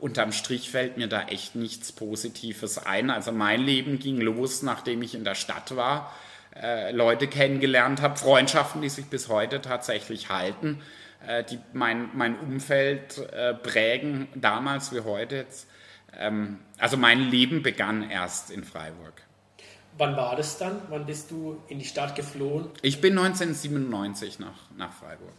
unterm 0.00 0.32
Strich 0.32 0.70
fällt 0.70 0.96
mir 0.96 1.08
da 1.08 1.24
echt 1.24 1.54
nichts 1.54 1.92
Positives 1.92 2.78
ein. 2.78 3.10
Also 3.10 3.32
mein 3.32 3.60
Leben 3.60 3.98
ging 3.98 4.20
los, 4.20 4.62
nachdem 4.62 5.02
ich 5.02 5.14
in 5.14 5.24
der 5.24 5.34
Stadt 5.34 5.76
war, 5.76 6.14
äh, 6.60 6.90
Leute 6.92 7.28
kennengelernt 7.28 8.00
habe, 8.00 8.16
Freundschaften, 8.16 8.80
die 8.80 8.88
sich 8.88 9.06
bis 9.06 9.28
heute 9.28 9.60
tatsächlich 9.60 10.30
halten, 10.30 10.80
äh, 11.28 11.44
die 11.44 11.58
mein, 11.72 12.10
mein 12.14 12.38
Umfeld 12.38 13.18
äh, 13.32 13.54
prägen, 13.54 14.28
damals 14.34 14.92
wie 14.92 15.00
heute 15.00 15.36
jetzt. 15.36 15.68
Ähm, 16.18 16.58
also 16.78 16.96
mein 16.96 17.20
Leben 17.20 17.62
begann 17.62 18.10
erst 18.10 18.50
in 18.50 18.64
Freiburg. 18.64 19.22
Wann 19.96 20.16
war 20.16 20.34
das 20.36 20.58
dann? 20.58 20.80
Wann 20.88 21.06
bist 21.06 21.30
du 21.30 21.62
in 21.68 21.78
die 21.78 21.84
Stadt 21.84 22.16
geflohen? 22.16 22.68
Ich 22.82 23.00
bin 23.00 23.16
1997 23.16 24.40
nach, 24.40 24.70
nach 24.76 24.92
Freiburg. 24.92 25.34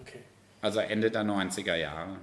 Okay. 0.00 0.20
Also 0.60 0.80
Ende 0.80 1.10
der 1.10 1.22
90er 1.22 1.74
Jahre. 1.74 2.16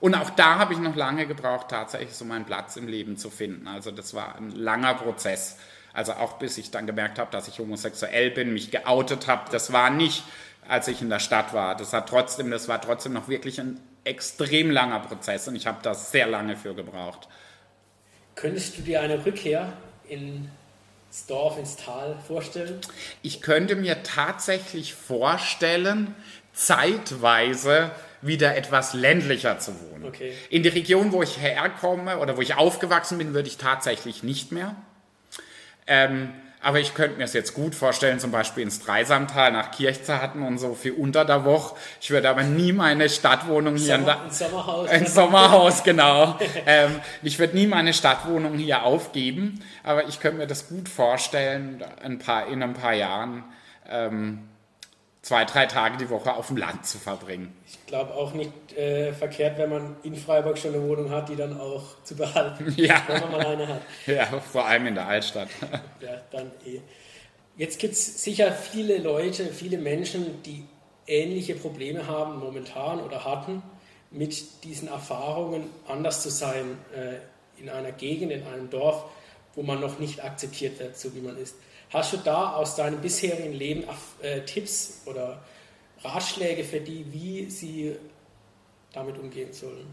Und 0.00 0.14
auch 0.14 0.30
da 0.30 0.58
habe 0.58 0.72
ich 0.72 0.80
noch 0.80 0.96
lange 0.96 1.26
gebraucht, 1.26 1.68
tatsächlich 1.68 2.14
so 2.14 2.24
meinen 2.24 2.44
Platz 2.44 2.76
im 2.76 2.88
Leben 2.88 3.16
zu 3.16 3.30
finden. 3.30 3.68
Also 3.68 3.90
das 3.90 4.14
war 4.14 4.34
ein 4.36 4.50
langer 4.50 4.94
Prozess. 4.94 5.58
Also 5.92 6.12
auch 6.12 6.34
bis 6.34 6.58
ich 6.58 6.70
dann 6.70 6.86
gemerkt 6.86 7.18
habe, 7.18 7.30
dass 7.30 7.48
ich 7.48 7.58
homosexuell 7.58 8.30
bin, 8.30 8.52
mich 8.52 8.70
geoutet 8.70 9.26
habe. 9.26 9.50
Das 9.50 9.72
war 9.72 9.90
nicht, 9.90 10.24
als 10.68 10.88
ich 10.88 11.02
in 11.02 11.10
der 11.10 11.18
Stadt 11.18 11.52
war. 11.52 11.76
Das 11.76 11.92
hat 11.92 12.08
trotzdem, 12.08 12.50
das 12.50 12.68
war 12.68 12.80
trotzdem 12.80 13.12
noch 13.12 13.28
wirklich 13.28 13.60
ein 13.60 13.80
extrem 14.04 14.70
langer 14.70 15.00
Prozess 15.00 15.46
und 15.48 15.56
ich 15.56 15.66
habe 15.66 15.78
da 15.82 15.94
sehr 15.94 16.26
lange 16.26 16.56
für 16.56 16.74
gebraucht. 16.74 17.28
Könntest 18.34 18.78
du 18.78 18.82
dir 18.82 19.00
eine 19.00 19.24
Rückkehr 19.24 19.72
ins 20.08 21.26
Dorf, 21.26 21.58
ins 21.58 21.76
Tal 21.76 22.16
vorstellen? 22.26 22.80
Ich 23.22 23.42
könnte 23.42 23.76
mir 23.76 24.02
tatsächlich 24.02 24.94
vorstellen, 24.94 26.14
zeitweise 26.52 27.90
wieder 28.20 28.56
etwas 28.56 28.94
ländlicher 28.94 29.58
zu 29.58 29.72
wohnen. 29.80 30.04
Okay. 30.06 30.32
In 30.48 30.62
die 30.62 30.68
Region, 30.68 31.12
wo 31.12 31.22
ich 31.22 31.38
herkomme 31.38 32.18
oder 32.18 32.36
wo 32.36 32.40
ich 32.40 32.54
aufgewachsen 32.54 33.18
bin, 33.18 33.34
würde 33.34 33.48
ich 33.48 33.56
tatsächlich 33.56 34.22
nicht 34.22 34.52
mehr. 34.52 34.76
Ähm, 35.86 36.32
Aber 36.64 36.78
ich 36.78 36.94
könnte 36.94 37.18
mir 37.18 37.24
es 37.24 37.32
jetzt 37.32 37.54
gut 37.54 37.74
vorstellen, 37.74 38.20
zum 38.20 38.30
Beispiel 38.30 38.62
ins 38.62 38.78
Dreisamtal 38.78 39.50
nach 39.50 39.72
Kirchzarten 39.72 40.42
und 40.42 40.58
so 40.58 40.74
für 40.74 40.94
unter 40.94 41.24
der 41.24 41.44
Woche. 41.44 41.74
Ich 42.00 42.10
würde 42.10 42.30
aber 42.30 42.44
nie 42.44 42.72
meine 42.72 43.08
Stadtwohnung 43.08 43.74
hier... 43.74 43.96
Sommer, 43.96 44.22
ein 44.22 44.30
Sommerhaus. 44.30 44.88
Ein 44.88 45.06
Sommerhaus, 45.06 45.82
genau. 45.82 46.38
ähm, 46.66 47.00
ich 47.24 47.40
würde 47.40 47.56
nie 47.56 47.66
meine 47.66 47.92
Stadtwohnung 47.92 48.54
hier 48.58 48.84
aufgeben, 48.84 49.58
aber 49.82 50.06
ich 50.06 50.20
könnte 50.20 50.38
mir 50.38 50.46
das 50.46 50.68
gut 50.68 50.88
vorstellen, 50.88 51.82
ein 52.00 52.20
paar, 52.20 52.46
in 52.46 52.62
ein 52.62 52.74
paar 52.74 52.94
Jahren 52.94 53.42
ähm, 53.90 54.48
zwei, 55.22 55.44
drei 55.44 55.66
Tage 55.66 55.96
die 55.96 56.10
Woche 56.10 56.34
auf 56.34 56.48
dem 56.48 56.56
Land 56.56 56.84
zu 56.84 56.98
verbringen. 56.98 57.56
Ich 57.66 57.86
glaube 57.86 58.12
auch 58.14 58.34
nicht 58.34 58.76
äh, 58.76 59.12
verkehrt, 59.12 59.56
wenn 59.56 59.70
man 59.70 59.96
in 60.02 60.16
Freiburg 60.16 60.58
schon 60.58 60.74
eine 60.74 60.82
Wohnung 60.82 61.10
hat, 61.10 61.28
die 61.28 61.36
dann 61.36 61.58
auch 61.58 62.02
zu 62.02 62.16
behalten, 62.16 62.74
ja. 62.76 63.02
wenn 63.06 63.20
man 63.22 63.30
mal 63.30 63.46
eine 63.46 63.68
hat. 63.68 63.82
Ja, 64.06 64.26
vor 64.40 64.66
allem 64.66 64.86
in 64.88 64.94
der 64.96 65.06
Altstadt. 65.06 65.48
ja, 66.00 66.20
dann 66.30 66.50
eh. 66.66 66.80
Jetzt 67.56 67.78
gibt 67.78 67.92
es 67.94 68.22
sicher 68.22 68.50
viele 68.50 68.98
Leute, 68.98 69.46
viele 69.46 69.78
Menschen, 69.78 70.42
die 70.42 70.64
ähnliche 71.06 71.54
Probleme 71.54 72.06
haben 72.06 72.38
momentan 72.38 73.00
oder 73.00 73.24
hatten, 73.24 73.62
mit 74.10 74.64
diesen 74.64 74.88
Erfahrungen 74.88 75.64
anders 75.86 76.22
zu 76.22 76.30
sein 76.30 76.78
äh, 76.94 77.60
in 77.60 77.68
einer 77.68 77.92
Gegend, 77.92 78.32
in 78.32 78.46
einem 78.46 78.70
Dorf, 78.70 79.04
wo 79.54 79.62
man 79.62 79.80
noch 79.80 79.98
nicht 79.98 80.24
akzeptiert 80.24 80.78
wird, 80.80 80.96
so 80.96 81.14
wie 81.14 81.20
man 81.20 81.36
ist. 81.36 81.54
Hast 81.92 82.12
du 82.12 82.16
da 82.16 82.52
aus 82.52 82.76
deinem 82.76 83.00
bisherigen 83.00 83.52
Leben 83.52 83.84
äh, 84.22 84.40
Tipps 84.40 85.02
oder 85.04 85.42
Ratschläge 86.02 86.64
für 86.64 86.80
die, 86.80 87.12
wie 87.12 87.50
sie 87.50 87.96
damit 88.92 89.18
umgehen 89.18 89.52
sollen? 89.52 89.86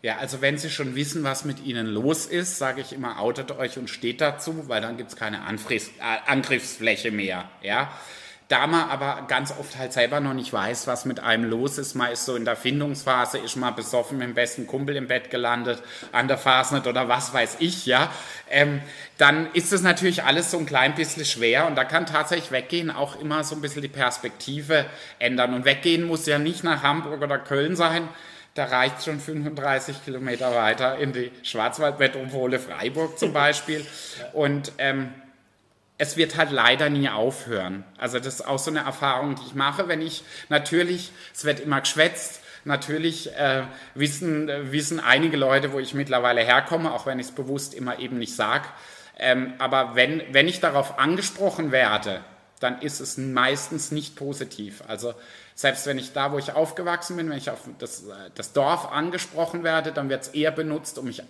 Ja, 0.00 0.18
also 0.18 0.40
wenn 0.40 0.58
Sie 0.58 0.70
schon 0.70 0.94
wissen, 0.94 1.24
was 1.24 1.44
mit 1.44 1.64
Ihnen 1.64 1.88
los 1.88 2.26
ist, 2.26 2.58
sage 2.58 2.80
ich 2.82 2.92
immer, 2.92 3.20
outet 3.20 3.50
euch 3.50 3.78
und 3.78 3.90
steht 3.90 4.20
dazu, 4.20 4.68
weil 4.68 4.80
dann 4.80 4.96
gibt 4.96 5.10
es 5.10 5.16
keine 5.16 5.42
Anfriss, 5.42 5.88
äh, 5.98 6.30
Angriffsfläche 6.30 7.10
mehr. 7.10 7.50
Ja? 7.62 7.90
Da 8.48 8.66
man 8.66 8.88
aber 8.88 9.26
ganz 9.28 9.52
oft 9.58 9.76
halt 9.76 9.92
selber 9.92 10.20
noch 10.20 10.32
nicht 10.32 10.50
weiß, 10.50 10.86
was 10.86 11.04
mit 11.04 11.20
einem 11.20 11.44
los 11.44 11.76
ist, 11.76 11.94
man 11.94 12.10
ist 12.10 12.24
so 12.24 12.34
in 12.34 12.46
der 12.46 12.56
Findungsphase, 12.56 13.36
ist 13.36 13.56
mal 13.56 13.72
besoffen 13.72 14.16
mit 14.16 14.26
dem 14.26 14.32
besten 14.32 14.66
Kumpel 14.66 14.96
im 14.96 15.06
Bett 15.06 15.30
gelandet, 15.30 15.82
an 16.12 16.28
der 16.28 16.38
Fasnet 16.38 16.86
oder 16.86 17.08
was 17.08 17.34
weiß 17.34 17.58
ich, 17.58 17.84
ja, 17.84 18.10
ähm, 18.48 18.80
dann 19.18 19.52
ist 19.52 19.74
es 19.74 19.82
natürlich 19.82 20.24
alles 20.24 20.50
so 20.50 20.56
ein 20.56 20.64
klein 20.64 20.94
bisschen 20.94 21.26
schwer 21.26 21.66
und 21.66 21.76
da 21.76 21.84
kann 21.84 22.06
tatsächlich 22.06 22.50
weggehen 22.50 22.90
auch 22.90 23.20
immer 23.20 23.44
so 23.44 23.54
ein 23.54 23.60
bisschen 23.60 23.82
die 23.82 23.88
Perspektive 23.88 24.86
ändern. 25.18 25.52
Und 25.52 25.66
weggehen 25.66 26.04
muss 26.04 26.24
ja 26.24 26.38
nicht 26.38 26.64
nach 26.64 26.82
Hamburg 26.82 27.20
oder 27.20 27.38
Köln 27.38 27.76
sein, 27.76 28.08
da 28.54 28.64
reicht 28.64 29.04
schon 29.04 29.20
35 29.20 30.04
Kilometer 30.04 30.54
weiter 30.54 30.96
in 30.96 31.12
die 31.12 31.30
Schwarzwaldmetropole 31.42 32.58
Freiburg 32.58 33.18
zum 33.18 33.34
Beispiel. 33.34 33.86
Und 34.32 34.72
ähm, 34.78 35.12
es 35.98 36.16
wird 36.16 36.36
halt 36.36 36.52
leider 36.52 36.88
nie 36.88 37.08
aufhören. 37.08 37.84
Also 37.98 38.18
das 38.18 38.34
ist 38.34 38.46
auch 38.46 38.58
so 38.58 38.70
eine 38.70 38.80
Erfahrung, 38.80 39.34
die 39.34 39.46
ich 39.46 39.54
mache, 39.54 39.88
wenn 39.88 40.00
ich 40.00 40.22
natürlich, 40.48 41.12
es 41.34 41.44
wird 41.44 41.60
immer 41.60 41.80
geschwätzt, 41.80 42.40
natürlich 42.64 43.34
äh, 43.34 43.64
wissen, 43.94 44.48
wissen 44.70 45.00
einige 45.00 45.36
Leute, 45.36 45.72
wo 45.72 45.80
ich 45.80 45.94
mittlerweile 45.94 46.42
herkomme, 46.42 46.92
auch 46.92 47.06
wenn 47.06 47.18
ich 47.18 47.26
es 47.26 47.32
bewusst 47.32 47.74
immer 47.74 47.98
eben 47.98 48.18
nicht 48.18 48.34
sage. 48.34 48.68
Ähm, 49.18 49.54
aber 49.58 49.96
wenn, 49.96 50.22
wenn 50.30 50.46
ich 50.46 50.60
darauf 50.60 50.98
angesprochen 51.00 51.72
werde, 51.72 52.20
dann 52.60 52.80
ist 52.80 53.00
es 53.00 53.18
meistens 53.18 53.90
nicht 53.90 54.16
positiv. 54.16 54.82
Also 54.86 55.14
selbst 55.54 55.86
wenn 55.86 55.98
ich 55.98 56.12
da, 56.12 56.32
wo 56.32 56.38
ich 56.38 56.52
aufgewachsen 56.52 57.16
bin, 57.16 57.30
wenn 57.30 57.38
ich 57.38 57.50
auf 57.50 57.60
das, 57.78 58.04
äh, 58.04 58.30
das 58.36 58.52
Dorf 58.52 58.92
angesprochen 58.92 59.64
werde, 59.64 59.90
dann 59.90 60.08
wird 60.08 60.22
es 60.22 60.28
eher 60.28 60.52
benutzt, 60.52 60.98
um 60.98 61.06
mich 61.06 61.22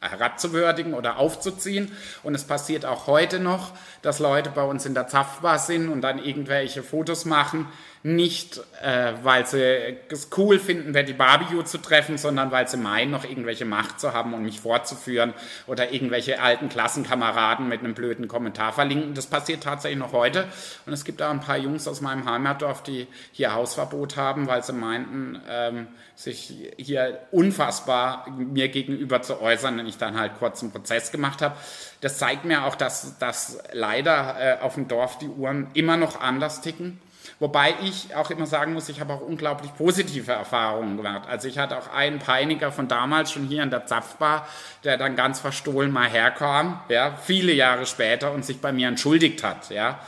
herabzuwürdigen 0.00 0.94
oder 0.94 1.18
aufzuziehen. 1.18 1.92
Und 2.22 2.34
es 2.34 2.44
passiert 2.44 2.84
auch 2.84 3.06
heute 3.06 3.40
noch, 3.40 3.72
dass 4.02 4.18
Leute 4.18 4.50
bei 4.50 4.62
uns 4.62 4.86
in 4.86 4.94
der 4.94 5.08
Zapfbar 5.08 5.58
sind 5.58 5.88
und 5.88 6.00
dann 6.00 6.22
irgendwelche 6.22 6.82
Fotos 6.82 7.24
machen, 7.24 7.66
nicht 8.02 8.60
äh, 8.82 9.14
weil 9.22 9.44
sie 9.46 9.96
es 10.08 10.28
cool 10.36 10.58
finden, 10.58 10.92
Betty 10.92 11.12
Barbecue 11.12 11.62
zu 11.62 11.78
treffen, 11.78 12.16
sondern 12.16 12.50
weil 12.52 12.68
sie 12.68 12.76
meinen, 12.76 13.10
noch 13.10 13.24
irgendwelche 13.24 13.64
Macht 13.64 13.98
zu 14.00 14.12
haben 14.12 14.34
und 14.34 14.42
mich 14.42 14.60
fortzuführen 14.60 15.34
oder 15.66 15.92
irgendwelche 15.92 16.40
alten 16.40 16.68
Klassenkameraden 16.68 17.68
mit 17.68 17.80
einem 17.80 17.94
blöden 17.94 18.28
Kommentar 18.28 18.72
verlinken. 18.72 19.14
Das 19.14 19.26
passiert 19.26 19.64
tatsächlich 19.64 19.98
noch 19.98 20.12
heute. 20.12 20.46
Und 20.86 20.92
es 20.92 21.04
gibt 21.04 21.20
auch 21.22 21.30
ein 21.30 21.40
paar 21.40 21.58
Jungs 21.58 21.88
aus 21.88 22.00
meinem 22.00 22.24
Heimatdorf, 22.30 22.82
die 22.82 23.08
hier 23.32 23.52
Hausverbot 23.52 24.16
haben, 24.16 24.46
weil 24.46 24.62
sie 24.62 24.72
meinten, 24.72 25.40
ähm, 25.48 25.88
sich 26.14 26.72
hier 26.76 27.20
unfassbar 27.30 28.28
mir 28.30 28.68
gegenüber 28.68 29.22
zu 29.22 29.40
äußern, 29.40 29.78
wenn 29.78 29.86
ich 29.86 29.98
dann 29.98 30.18
halt 30.18 30.32
kurz 30.38 30.62
einen 30.62 30.72
Prozess 30.72 31.12
gemacht 31.12 31.42
habe. 31.42 31.56
Das 32.00 32.18
zeigt 32.18 32.44
mir 32.44 32.64
auch, 32.64 32.74
dass, 32.74 33.18
dass 33.18 33.58
leider 33.72 34.36
äh, 34.38 34.60
auf 34.60 34.74
dem 34.74 34.88
Dorf 34.88 35.18
die 35.18 35.28
Uhren 35.28 35.68
immer 35.74 35.96
noch 35.96 36.20
anders 36.20 36.60
ticken 36.60 37.00
Wobei 37.38 37.74
ich 37.82 38.14
auch 38.14 38.30
immer 38.30 38.46
sagen 38.46 38.74
muss, 38.74 38.88
ich 38.88 39.00
habe 39.00 39.12
auch 39.12 39.20
unglaublich 39.20 39.74
positive 39.74 40.32
Erfahrungen 40.32 40.96
gemacht. 40.96 41.28
Also 41.28 41.48
ich 41.48 41.58
hatte 41.58 41.78
auch 41.78 41.92
einen 41.92 42.18
Peiniger 42.18 42.72
von 42.72 42.88
damals 42.88 43.32
schon 43.32 43.44
hier 43.46 43.62
in 43.62 43.70
der 43.70 43.86
Zapfbar, 43.86 44.46
der 44.84 44.96
dann 44.96 45.16
ganz 45.16 45.40
verstohlen 45.40 45.90
mal 45.90 46.08
herkam, 46.08 46.80
ja, 46.88 47.16
viele 47.16 47.52
Jahre 47.52 47.86
später 47.86 48.32
und 48.32 48.44
sich 48.44 48.60
bei 48.60 48.72
mir 48.72 48.88
entschuldigt 48.88 49.42
hat, 49.42 49.70
ja. 49.70 50.00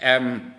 Ähm, 0.00 0.52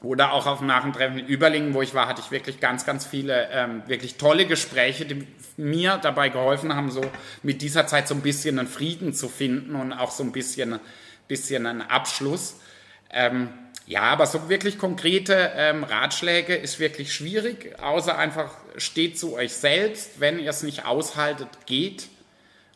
oder 0.00 0.32
auch 0.32 0.46
auf 0.46 0.58
dem 0.58 0.68
Nachentreffen 0.68 1.18
in 1.18 1.26
Überlingen, 1.26 1.74
wo 1.74 1.82
ich 1.82 1.92
war, 1.92 2.06
hatte 2.06 2.22
ich 2.24 2.30
wirklich 2.30 2.60
ganz, 2.60 2.86
ganz 2.86 3.04
viele 3.04 3.48
ähm, 3.50 3.82
wirklich 3.86 4.16
tolle 4.16 4.46
Gespräche, 4.46 5.04
die 5.04 5.26
mir 5.56 5.98
dabei 6.00 6.28
geholfen 6.28 6.74
haben, 6.74 6.90
so 6.90 7.02
mit 7.42 7.62
dieser 7.62 7.86
Zeit 7.88 8.06
so 8.06 8.14
ein 8.14 8.22
bisschen 8.22 8.58
einen 8.58 8.68
Frieden 8.68 9.12
zu 9.12 9.28
finden 9.28 9.74
und 9.74 9.92
auch 9.92 10.12
so 10.12 10.22
ein 10.22 10.30
bisschen, 10.30 10.78
bisschen 11.26 11.66
einen 11.66 11.82
Abschluss. 11.82 12.60
Ähm, 13.10 13.48
ja, 13.88 14.02
aber 14.02 14.26
so 14.26 14.50
wirklich 14.50 14.78
konkrete 14.78 15.52
ähm, 15.56 15.82
Ratschläge 15.82 16.54
ist 16.54 16.78
wirklich 16.78 17.14
schwierig, 17.14 17.74
außer 17.80 18.18
einfach 18.18 18.50
steht 18.76 19.18
zu 19.18 19.32
euch 19.32 19.54
selbst. 19.54 20.20
Wenn 20.20 20.38
ihr 20.38 20.50
es 20.50 20.62
nicht 20.62 20.84
aushaltet, 20.84 21.48
geht, 21.64 22.08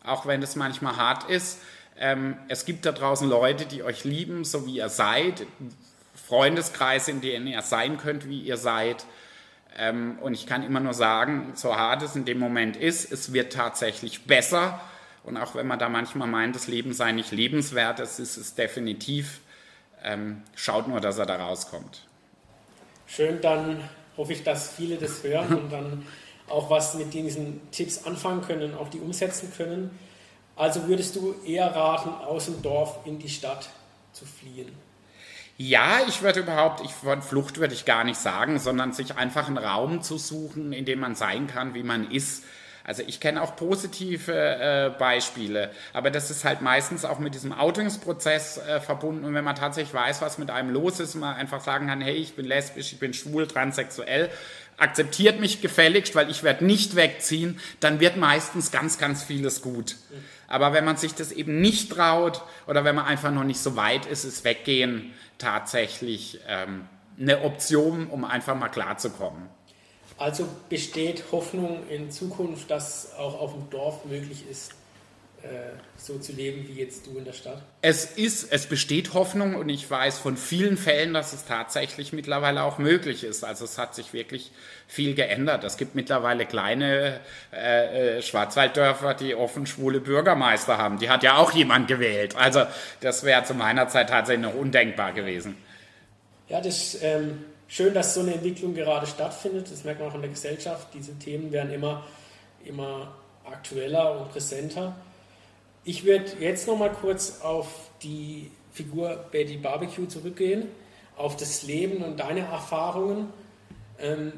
auch 0.03 0.25
wenn 0.25 0.42
es 0.42 0.57
manchmal 0.57 0.96
hart 0.96 1.29
ist. 1.29 1.59
Ähm, 1.98 2.38
es 2.48 2.64
gibt 2.64 2.87
da 2.87 2.92
draußen 2.92 3.29
Leute, 3.29 3.66
die 3.66 3.83
euch 3.83 4.05
lieben, 4.05 4.46
so 4.46 4.64
wie 4.64 4.77
ihr 4.77 4.88
seid, 4.88 5.46
Freundeskreise, 6.14 7.11
in 7.11 7.20
denen 7.20 7.46
ihr 7.46 7.61
sein 7.61 7.98
könnt, 7.98 8.27
wie 8.27 8.40
ihr 8.40 8.57
seid. 8.57 9.05
Ähm, 9.77 10.16
und 10.22 10.33
ich 10.33 10.46
kann 10.46 10.62
immer 10.62 10.81
nur 10.81 10.94
sagen, 10.94 11.53
so 11.57 11.77
hart 11.77 12.03
es 12.03 12.16
in 12.16 12.25
dem 12.25 12.38
Moment 12.38 12.75
ist, 12.75 13.12
es 13.12 13.35
wird 13.35 13.53
tatsächlich 13.53 14.22
besser. 14.22 14.81
Und 15.25 15.37
auch 15.37 15.55
wenn 15.57 15.66
man 15.66 15.79
da 15.79 15.90
manchmal 15.90 16.27
meint, 16.27 16.57
das 16.57 16.68
Leben 16.68 16.94
sei 16.94 17.12
nicht 17.12 17.33
lebenswert, 17.33 18.01
es 18.01 18.18
ist 18.18 18.38
es 18.38 18.55
definitiv 18.55 19.40
ähm, 20.05 20.43
schaut 20.55 20.88
nur, 20.88 21.01
dass 21.01 21.19
er 21.19 21.27
da 21.27 21.37
rauskommt. 21.37 22.07
Schön, 23.07 23.41
dann 23.41 23.88
hoffe 24.17 24.33
ich, 24.33 24.43
dass 24.43 24.73
viele 24.73 24.97
das 24.97 25.23
hören 25.23 25.55
und 25.59 25.73
dann 25.73 26.07
auch 26.49 26.71
was 26.71 26.95
mit 26.95 27.15
diesen 27.15 27.61
Tipps 27.71 28.05
anfangen 28.05 28.43
können, 28.43 28.75
auch 28.75 28.88
die 28.88 29.01
umsetzen 29.01 29.53
können. 29.57 29.99
Also 30.57 30.87
würdest 30.87 31.17
du 31.17 31.35
eher 31.47 31.75
raten, 31.75 32.11
aus 32.11 32.47
dem 32.47 32.61
Dorf 32.62 33.01
in 33.05 33.19
die 33.19 33.29
Stadt 33.29 33.71
zu 34.12 34.27
fliehen? 34.27 34.71
Ja, 35.57 36.01
ich 36.09 36.23
würde 36.23 36.41
überhaupt, 36.41 36.81
ich 36.85 36.91
von 36.91 37.23
Flucht 37.23 37.59
würde 37.59 37.75
ich 37.75 37.85
gar 37.85 38.05
nicht 38.05 38.19
sagen, 38.19 38.59
sondern 38.59 38.93
sich 38.93 39.17
einfach 39.17 39.47
einen 39.47 39.59
Raum 39.59 40.03
zu 40.03 40.19
suchen, 40.19 40.73
in 40.73 40.85
dem 40.85 41.01
man 41.01 41.15
sein 41.15 41.47
kann, 41.47 41.75
wie 41.75 41.83
man 41.83 42.11
ist 42.11 42.45
also 42.85 43.03
ich 43.07 43.21
kenne 43.21 43.42
auch 43.42 43.55
positive 43.57 44.33
äh, 44.33 44.90
Beispiele, 44.99 45.71
aber 45.92 46.11
das 46.11 46.31
ist 46.31 46.45
halt 46.45 46.62
meistens 46.62 47.05
auch 47.05 47.18
mit 47.18 47.35
diesem 47.35 47.53
Outungsprozess 47.53 48.59
äh, 48.59 48.81
verbunden. 48.81 49.25
Und 49.25 49.35
wenn 49.35 49.45
man 49.45 49.55
tatsächlich 49.55 49.95
weiß, 49.95 50.21
was 50.21 50.38
mit 50.38 50.51
einem 50.51 50.71
los 50.71 50.99
ist, 50.99 51.14
man 51.14 51.37
einfach 51.37 51.61
sagen 51.61 51.87
kann, 51.87 52.01
hey, 52.01 52.14
ich 52.14 52.35
bin 52.35 52.45
lesbisch, 52.45 52.92
ich 52.92 52.99
bin 52.99 53.14
schwul, 53.14 53.47
transsexuell, 53.47 54.31
akzeptiert 54.79 55.38
mich 55.38 55.61
gefälligst, 55.61 56.14
weil 56.16 56.29
ich 56.29 56.42
werde 56.42 56.64
nicht 56.64 56.97
wegziehen, 56.97 57.61
dann 57.81 58.01
wird 58.01 58.16
meistens 58.16 58.73
ganz, 58.73 58.99
ganz 58.99 59.23
vieles 59.23 59.62
gut. 59.62 59.97
Aber 60.49 60.73
wenn 60.73 60.85
man 60.85 60.97
sich 60.97 61.14
das 61.14 61.31
eben 61.31 61.61
nicht 61.61 61.92
traut 61.92 62.42
oder 62.66 62.85
wenn 62.85 62.97
man 62.97 63.07
einfach 63.07 63.31
noch 63.31 63.45
nicht 63.45 63.61
so 63.61 63.77
weit 63.77 64.07
ist, 64.07 64.25
ist 64.25 64.45
Weggehen 64.45 65.12
tatsächlich 65.38 66.40
ähm, 66.49 66.88
eine 67.18 67.42
Option, 67.42 68.09
um 68.09 68.25
einfach 68.25 68.57
mal 68.57 68.68
klarzukommen. 68.68 69.49
Also 70.18 70.46
besteht 70.68 71.25
Hoffnung 71.33 71.88
in 71.88 72.11
Zukunft, 72.11 72.70
dass 72.70 73.14
auch 73.16 73.40
auf 73.40 73.53
dem 73.53 73.70
Dorf 73.70 74.05
möglich 74.05 74.44
ist, 74.51 74.72
äh, 75.42 75.48
so 75.96 76.18
zu 76.18 76.33
leben 76.33 76.68
wie 76.68 76.81
jetzt 76.81 77.07
du 77.07 77.18
in 77.18 77.25
der 77.25 77.33
Stadt? 77.33 77.62
Es 77.81 78.05
ist, 78.05 78.53
es 78.53 78.66
besteht 78.66 79.12
Hoffnung 79.12 79.57
und 79.57 79.68
ich 79.68 79.90
weiß 79.90 80.18
von 80.18 80.37
vielen 80.37 80.77
Fällen, 80.77 81.14
dass 81.14 81.33
es 81.33 81.44
tatsächlich 81.44 82.12
mittlerweile 82.12 82.62
auch 82.62 82.79
möglich 82.79 83.25
ist. 83.25 83.42
Also 83.42 83.64
es 83.64 83.77
hat 83.77 83.96
sich 83.96 84.12
wirklich 84.12 84.53
viel 84.87 85.16
geändert. 85.16 85.64
Es 85.64 85.77
gibt 85.77 85.96
mittlerweile 85.96 86.46
kleine 86.46 87.18
äh, 87.53 88.18
äh 88.18 88.22
Schwarzwalddörfer, 88.22 89.14
die 89.14 89.35
offen 89.35 89.66
schwule 89.66 89.98
Bürgermeister 89.98 90.79
haben. 90.79 91.01
Die 91.01 91.11
hat 91.11 91.25
ja 91.25 91.37
auch 91.37 91.51
jemand 91.51 91.88
gewählt. 91.88 92.37
Also 92.37 92.62
das 93.01 93.25
wäre 93.25 93.42
zu 93.42 93.55
meiner 93.55 93.88
Zeit 93.88 94.11
tatsächlich 94.11 94.46
noch 94.46 94.55
undenkbar 94.55 95.12
gewesen. 95.12 95.57
Ja, 96.48 96.61
das 96.61 96.98
ähm, 97.03 97.44
schön, 97.73 97.95
dass 97.95 98.13
so 98.13 98.21
eine 98.21 98.35
Entwicklung 98.35 98.75
gerade 98.75 99.07
stattfindet. 99.07 99.73
Das 99.73 99.83
merkt 99.83 100.01
man 100.01 100.11
auch 100.11 100.15
in 100.15 100.21
der 100.21 100.31
Gesellschaft. 100.31 100.89
Diese 100.93 101.19
Themen 101.19 101.51
werden 101.53 101.73
immer, 101.73 102.05
immer 102.65 103.15
aktueller 103.45 104.21
und 104.21 104.31
präsenter. 104.31 104.95
Ich 105.83 106.05
würde 106.05 106.33
jetzt 106.39 106.69
noch 106.69 106.79
mal 106.79 106.93
kurz 106.93 107.41
auf 107.41 107.91
die 108.03 108.51
Figur 108.73 109.25
Betty 109.31 109.57
Barbecue 109.57 110.07
zurückgehen, 110.07 110.69
auf 111.17 111.37
das 111.37 111.63
Leben 111.63 112.05
und 112.05 112.21
deine 112.21 112.41
Erfahrungen. 112.41 113.33
Ähm, 113.99 114.35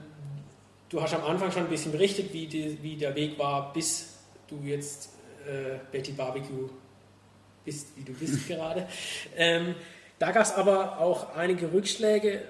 du 0.88 1.02
hast 1.02 1.12
am 1.14 1.24
Anfang 1.24 1.50
schon 1.50 1.64
ein 1.64 1.70
bisschen 1.70 1.92
berichtet, 1.92 2.32
wie, 2.32 2.46
die, 2.46 2.78
wie 2.82 2.96
der 2.96 3.14
Weg 3.16 3.38
war, 3.38 3.72
bis 3.72 4.14
du 4.48 4.60
jetzt 4.64 5.10
äh, 5.46 5.78
Betty 5.90 6.12
Barbecue 6.12 6.68
bist, 7.64 7.88
wie 7.96 8.04
du 8.04 8.12
bist 8.12 8.46
gerade. 8.48 8.86
Ähm, 9.36 9.74
da 10.20 10.30
gab 10.30 10.44
es 10.44 10.52
aber 10.52 11.00
auch 11.00 11.34
einige 11.34 11.72
Rückschläge. 11.72 12.42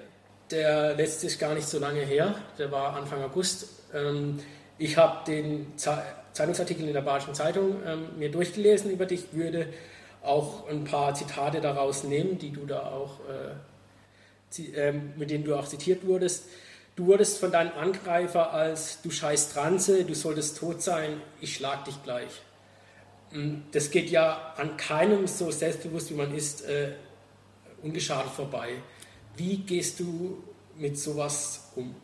Der 0.54 0.94
letzte 0.94 1.26
ist 1.26 1.40
gar 1.40 1.52
nicht 1.52 1.66
so 1.66 1.80
lange 1.80 2.02
her, 2.02 2.32
der 2.58 2.70
war 2.70 2.94
Anfang 2.94 3.20
August. 3.24 3.66
Ähm, 3.92 4.38
ich 4.78 4.96
habe 4.96 5.24
den 5.26 5.72
Zeitungsartikel 5.76 6.86
in 6.86 6.92
der 6.92 7.00
Badischen 7.00 7.34
Zeitung 7.34 7.82
ähm, 7.84 8.10
mir 8.16 8.30
durchgelesen 8.30 8.92
über 8.92 9.04
dich, 9.04 9.32
würde 9.32 9.66
auch 10.22 10.68
ein 10.68 10.84
paar 10.84 11.12
Zitate 11.12 11.60
daraus 11.60 12.04
nehmen, 12.04 12.38
die 12.38 12.52
du 12.52 12.66
da 12.66 12.82
auch, 12.92 13.18
äh, 14.56 14.62
äh, 14.78 14.92
mit 15.16 15.30
denen 15.30 15.42
du 15.42 15.56
auch 15.56 15.66
zitiert 15.66 16.06
wurdest. 16.06 16.44
Du 16.94 17.06
wurdest 17.06 17.38
von 17.38 17.50
deinem 17.50 17.72
Angreifer 17.76 18.52
als 18.52 19.02
du 19.02 19.10
scheiß 19.10 19.48
Transe, 19.48 20.04
du 20.04 20.14
solltest 20.14 20.58
tot 20.58 20.80
sein, 20.80 21.20
ich 21.40 21.56
schlag 21.56 21.84
dich 21.84 22.00
gleich. 22.04 22.42
Das 23.72 23.90
geht 23.90 24.08
ja 24.08 24.54
an 24.56 24.76
keinem 24.76 25.26
so 25.26 25.50
selbstbewusst 25.50 26.10
wie 26.10 26.14
man 26.14 26.32
ist 26.32 26.64
äh, 26.64 26.92
ungeschadet 27.82 28.30
vorbei. 28.30 28.74
Wie 29.36 29.58
gehst 29.58 30.00
du 30.00 30.42
mit 30.76 30.98
sowas 30.98 31.72
um? 31.76 31.94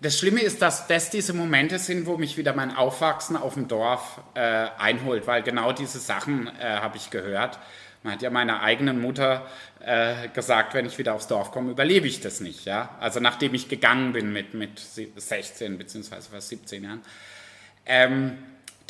Das 0.00 0.18
Schlimme 0.18 0.40
ist, 0.40 0.60
dass 0.60 0.86
das 0.86 1.08
diese 1.08 1.32
Momente 1.32 1.78
sind, 1.78 2.06
wo 2.06 2.18
mich 2.18 2.36
wieder 2.36 2.54
mein 2.54 2.76
Aufwachsen 2.76 3.36
auf 3.36 3.54
dem 3.54 3.68
Dorf 3.68 4.20
äh, 4.34 4.40
einholt, 4.76 5.26
weil 5.26 5.42
genau 5.42 5.72
diese 5.72 5.98
Sachen 5.98 6.48
äh, 6.58 6.62
habe 6.62 6.98
ich 6.98 7.10
gehört. 7.10 7.58
Man 8.02 8.12
hat 8.12 8.22
ja 8.22 8.28
meiner 8.28 8.60
eigenen 8.60 9.00
Mutter 9.00 9.46
äh, 9.80 10.28
gesagt, 10.28 10.74
wenn 10.74 10.84
ich 10.84 10.98
wieder 10.98 11.14
aufs 11.14 11.26
Dorf 11.26 11.52
komme, 11.52 11.70
überlebe 11.70 12.06
ich 12.06 12.20
das 12.20 12.40
nicht. 12.40 12.66
Ja? 12.66 12.90
Also 13.00 13.18
nachdem 13.18 13.54
ich 13.54 13.70
gegangen 13.70 14.12
bin 14.12 14.30
mit, 14.30 14.52
mit 14.52 14.78
16 14.78 15.78
bzw. 15.78 16.16
fast 16.30 16.48
17 16.50 16.84
Jahren. 16.84 17.00
Ähm, 17.86 18.38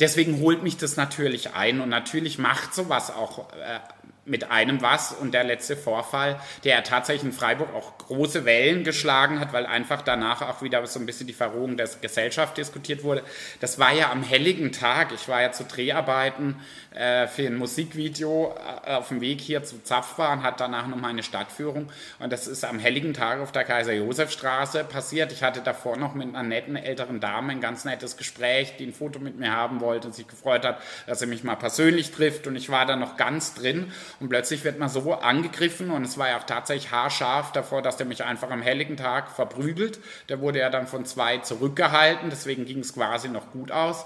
deswegen 0.01 0.41
holt 0.41 0.63
mich 0.63 0.75
das 0.75 0.97
natürlich 0.97 1.53
ein 1.53 1.79
und 1.79 1.87
natürlich 1.87 2.39
macht 2.39 2.75
sowas 2.75 3.09
auch 3.09 3.53
äh, 3.53 3.79
mit 4.25 4.49
einem 4.49 4.81
was 4.81 5.13
und 5.13 5.33
der 5.33 5.43
letzte 5.43 5.77
Vorfall, 5.77 6.39
der 6.63 6.83
tatsächlich 6.83 7.23
in 7.23 7.31
Freiburg 7.31 7.73
auch 7.75 7.97
große 7.99 8.43
Wellen 8.45 8.83
geschlagen 8.83 9.39
hat, 9.39 9.53
weil 9.53 9.65
einfach 9.65 10.01
danach 10.01 10.41
auch 10.41 10.61
wieder 10.61 10.85
so 10.87 10.99
ein 10.99 11.05
bisschen 11.05 11.27
die 11.27 11.33
Verrohung 11.33 11.77
der 11.77 11.87
Gesellschaft 12.01 12.57
diskutiert 12.57 13.03
wurde. 13.03 13.23
Das 13.59 13.77
war 13.77 13.93
ja 13.93 14.11
am 14.11 14.23
helligen 14.23 14.71
Tag. 14.71 15.11
Ich 15.13 15.27
war 15.27 15.41
ja 15.41 15.51
zu 15.51 15.63
Dreharbeiten 15.63 16.55
äh, 16.95 17.27
für 17.27 17.45
ein 17.45 17.55
Musikvideo 17.55 18.55
äh, 18.85 18.93
auf 18.93 19.09
dem 19.09 19.21
Weg 19.21 19.41
hier 19.41 19.63
zu 19.63 19.83
Zapfbahn, 19.83 20.43
hat 20.43 20.59
danach 20.59 20.87
nochmal 20.87 21.11
eine 21.11 21.23
Stadtführung 21.23 21.91
und 22.19 22.31
das 22.31 22.47
ist 22.47 22.65
am 22.65 22.79
helligen 22.79 23.13
Tag 23.13 23.39
auf 23.41 23.51
der 23.51 23.63
Kaiser-Josef-Straße 23.63 24.83
passiert. 24.85 25.31
Ich 25.31 25.43
hatte 25.43 25.61
davor 25.61 25.97
noch 25.97 26.15
mit 26.15 26.29
einer 26.29 26.43
netten 26.43 26.75
älteren 26.75 27.19
Dame 27.19 27.51
ein 27.51 27.61
ganz 27.61 27.85
nettes 27.85 28.17
Gespräch, 28.17 28.77
die 28.77 28.87
ein 28.87 28.93
Foto 28.93 29.19
mit 29.19 29.37
mir 29.37 29.51
haben 29.51 29.81
wollte 29.81 30.07
und 30.07 30.13
sich 30.13 30.27
gefreut 30.27 30.65
hat, 30.65 30.79
dass 31.05 31.19
sie 31.19 31.27
mich 31.27 31.43
mal 31.43 31.55
persönlich 31.55 32.11
trifft 32.11 32.47
und 32.47 32.55
ich 32.55 32.69
war 32.69 32.85
da 32.85 32.95
noch 32.95 33.17
ganz 33.17 33.53
drin 33.53 33.91
und 34.19 34.29
plötzlich 34.29 34.63
wird 34.63 34.79
man 34.79 34.89
so 34.89 35.13
angegriffen 35.13 35.91
und 35.91 36.03
es 36.03 36.17
war 36.17 36.29
ja 36.29 36.37
auch 36.37 36.43
tatsächlich 36.43 36.91
haarscharf 36.91 37.51
davor, 37.51 37.81
dass 37.81 37.97
der 37.97 38.05
mich 38.05 38.23
einfach 38.23 38.49
am 38.49 38.61
helligen 38.61 38.97
Tag 38.97 39.29
verprügelt. 39.29 39.99
Der 40.29 40.39
wurde 40.39 40.59
ja 40.59 40.69
dann 40.69 40.87
von 40.87 41.05
zwei 41.05 41.39
zurückgehalten, 41.39 42.29
deswegen 42.29 42.65
ging 42.65 42.79
es 42.79 42.93
quasi 42.93 43.29
noch 43.29 43.51
gut 43.51 43.71
aus. 43.71 44.05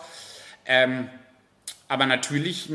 Ähm, 0.65 1.09
aber 1.87 2.05
natürlich 2.05 2.71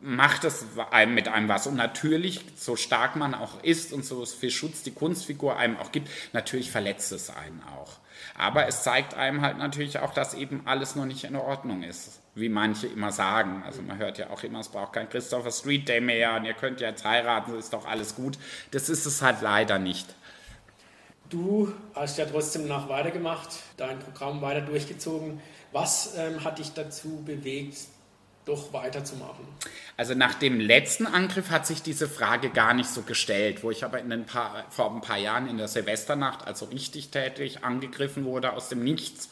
macht 0.00 0.44
es 0.44 0.66
einem 0.90 1.14
mit 1.14 1.28
einem 1.28 1.48
was. 1.48 1.66
Und 1.66 1.76
natürlich, 1.76 2.40
so 2.56 2.76
stark 2.76 3.16
man 3.16 3.34
auch 3.34 3.62
ist 3.62 3.92
und 3.92 4.04
so 4.04 4.24
viel 4.24 4.50
Schutz 4.50 4.82
die 4.82 4.92
Kunstfigur 4.92 5.56
einem 5.56 5.76
auch 5.76 5.92
gibt, 5.92 6.08
natürlich 6.32 6.70
verletzt 6.70 7.12
es 7.12 7.30
einen 7.30 7.62
auch. 7.76 7.98
Aber 8.36 8.66
es 8.66 8.82
zeigt 8.82 9.14
einem 9.14 9.40
halt 9.40 9.58
natürlich 9.58 9.98
auch, 9.98 10.12
dass 10.12 10.34
eben 10.34 10.62
alles 10.66 10.94
noch 10.94 11.06
nicht 11.06 11.24
in 11.24 11.36
Ordnung 11.36 11.82
ist, 11.82 12.20
wie 12.36 12.50
manche 12.50 12.86
immer 12.86 13.10
sagen. 13.10 13.62
Also 13.64 13.82
man 13.82 13.98
hört 13.98 14.18
ja 14.18 14.30
auch 14.30 14.42
immer, 14.44 14.60
es 14.60 14.68
braucht 14.68 14.92
kein 14.92 15.08
Christopher 15.08 15.50
Street 15.50 15.88
Day 15.88 16.00
mehr 16.00 16.34
und 16.34 16.44
ihr 16.44 16.52
könnt 16.52 16.80
ja 16.80 16.90
jetzt 16.90 17.04
heiraten, 17.04 17.58
ist 17.58 17.72
doch 17.72 17.86
alles 17.86 18.14
gut. 18.14 18.38
Das 18.70 18.88
ist 18.88 19.06
es 19.06 19.22
halt 19.22 19.40
leider 19.40 19.78
nicht. 19.78 20.14
Du 21.30 21.72
hast 21.94 22.18
ja 22.18 22.26
trotzdem 22.26 22.68
noch 22.68 22.88
weitergemacht, 22.88 23.48
dein 23.78 23.98
Programm 23.98 24.42
weiter 24.42 24.60
durchgezogen. 24.60 25.40
Was 25.72 26.14
ähm, 26.16 26.44
hat 26.44 26.58
dich 26.58 26.72
dazu 26.72 27.22
bewegt, 27.24 27.78
doch 28.44 28.72
weiterzumachen? 28.72 29.44
Also 29.96 30.14
nach 30.14 30.34
dem 30.34 30.60
letzten 30.60 31.06
Angriff 31.06 31.50
hat 31.50 31.66
sich 31.66 31.82
diese 31.82 32.06
Frage 32.06 32.50
gar 32.50 32.74
nicht 32.74 32.90
so 32.90 33.02
gestellt, 33.02 33.64
wo 33.64 33.70
ich 33.70 33.82
aber 33.82 33.98
in 33.98 34.12
ein 34.12 34.26
paar, 34.26 34.66
vor 34.70 34.94
ein 34.94 35.00
paar 35.00 35.18
Jahren 35.18 35.48
in 35.48 35.56
der 35.56 35.68
Silvesternacht, 35.68 36.46
also 36.46 36.66
richtig 36.66 37.08
tätig, 37.08 37.64
angegriffen 37.64 38.24
wurde 38.24 38.52
aus 38.52 38.68
dem 38.68 38.84
Nichts 38.84 39.30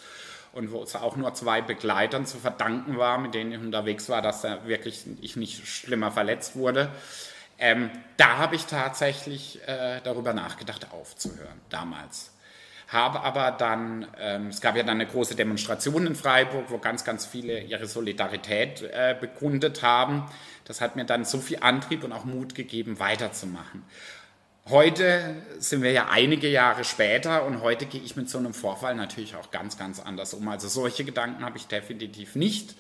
und 0.55 0.73
wo 0.73 0.83
es 0.83 0.95
auch 0.97 1.17
nur 1.17 1.35
zwei 1.35 1.61
Begleitern 1.61 2.27
zu 2.27 2.39
verdanken 2.39 2.99
war, 2.99 3.19
mit 3.19 3.35
denen 3.35 3.53
ich 3.53 3.59
unterwegs 3.59 4.09
war, 4.09 4.23
dass 4.23 4.43
da 4.43 4.67
wirklich 4.67 5.05
ich 5.21 5.37
nicht 5.37 5.67
schlimmer 5.67 6.11
verletzt 6.11 6.57
wurde. 6.57 6.91
Ähm, 7.59 7.91
da 8.17 8.39
habe 8.39 8.57
ich 8.57 8.67
tatsächlich 8.67 9.61
äh, 9.67 10.01
darüber 10.03 10.33
nachgedacht, 10.33 10.89
aufzuhören, 10.93 11.61
damals 11.71 12.35
habe 12.89 13.23
aber 13.23 13.51
dann, 13.51 14.07
ähm, 14.21 14.49
es 14.49 14.61
gab 14.61 14.77
ja 14.77 14.83
dann 14.83 15.01
eine 15.01 15.07
große 15.07 15.35
Demonstration 15.35 16.07
in 16.07 16.15
Freiburg, 16.15 16.67
wo 16.69 16.79
ganz, 16.79 17.05
ganz 17.05 17.27
viele 17.27 17.61
ihre 17.61 17.87
Solidarität 17.87 18.83
äh, 18.83 19.17
bekundet 19.19 19.83
haben. 19.83 20.25
Das 20.65 20.81
hat 20.81 20.97
mir 20.97 21.05
dann 21.05 21.25
so 21.25 21.39
viel 21.39 21.59
Antrieb 21.61 22.05
und 22.05 22.13
auch 22.13 22.25
Mut 22.25 22.55
gegeben, 22.55 22.99
weiterzumachen. 23.01 23.83
Heute 24.71 25.43
sind 25.59 25.83
wir 25.83 25.93
ja 25.93 26.09
einige 26.09 26.49
Jahre 26.49 26.85
später 26.85 27.45
und 27.45 27.61
heute 27.61 27.85
gehe 27.85 28.01
ich 28.01 28.17
mit 28.17 28.31
so 28.31 28.39
einem 28.39 28.55
Vorfall 28.55 28.95
natürlich 28.95 29.37
auch 29.37 29.51
ganz, 29.51 29.77
ganz 29.77 30.01
anders 30.01 30.33
um. 30.33 30.49
Also 30.49 30.69
solche 30.69 31.05
Gedanken 31.05 31.45
habe 31.45 31.59
ich 31.59 31.67
definitiv 31.67 32.35
nicht. 32.35 32.75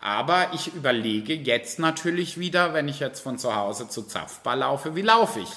Aber 0.00 0.50
ich 0.52 0.68
überlege 0.74 1.34
jetzt 1.34 1.80
natürlich 1.80 2.38
wieder, 2.38 2.72
wenn 2.72 2.86
ich 2.86 3.00
jetzt 3.00 3.20
von 3.20 3.36
zu 3.36 3.56
Hause 3.56 3.88
zu 3.88 4.02
Zapfbar 4.02 4.54
laufe, 4.54 4.94
wie 4.94 5.02
laufe 5.02 5.40
ich? 5.40 5.48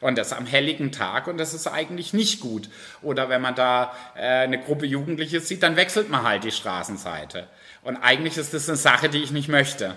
Und 0.00 0.16
das 0.16 0.32
am 0.32 0.46
helligen 0.46 0.90
Tag 0.90 1.26
und 1.26 1.36
das 1.36 1.52
ist 1.52 1.66
eigentlich 1.66 2.14
nicht 2.14 2.40
gut. 2.40 2.70
Oder 3.02 3.28
wenn 3.28 3.42
man 3.42 3.54
da 3.54 3.92
äh, 4.14 4.20
eine 4.20 4.58
Gruppe 4.58 4.86
Jugendliche 4.86 5.40
sieht, 5.40 5.62
dann 5.62 5.76
wechselt 5.76 6.08
man 6.08 6.22
halt 6.22 6.44
die 6.44 6.50
Straßenseite. 6.50 7.46
Und 7.82 7.98
eigentlich 7.98 8.38
ist 8.38 8.54
das 8.54 8.68
eine 8.68 8.78
Sache, 8.78 9.10
die 9.10 9.22
ich 9.22 9.32
nicht 9.32 9.48
möchte. 9.48 9.96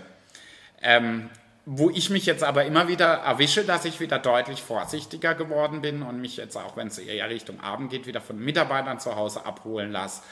Ähm, 0.81 1.29
wo 1.71 1.91
ich 1.91 2.09
mich 2.09 2.25
jetzt 2.25 2.43
aber 2.43 2.65
immer 2.65 2.87
wieder 2.87 3.05
erwische, 3.05 3.63
dass 3.63 3.85
ich 3.85 3.99
wieder 3.99 4.17
deutlich 4.17 4.63
vorsichtiger 4.63 5.35
geworden 5.35 5.81
bin 5.81 6.01
und 6.01 6.19
mich 6.19 6.35
jetzt 6.35 6.57
auch, 6.57 6.75
wenn 6.75 6.87
es 6.87 6.97
eher 6.97 7.29
Richtung 7.29 7.59
Abend 7.59 7.91
geht, 7.91 8.07
wieder 8.07 8.21
von 8.21 8.39
Mitarbeitern 8.39 8.99
zu 8.99 9.15
Hause 9.15 9.45
abholen 9.45 9.91
lasse. 9.91 10.23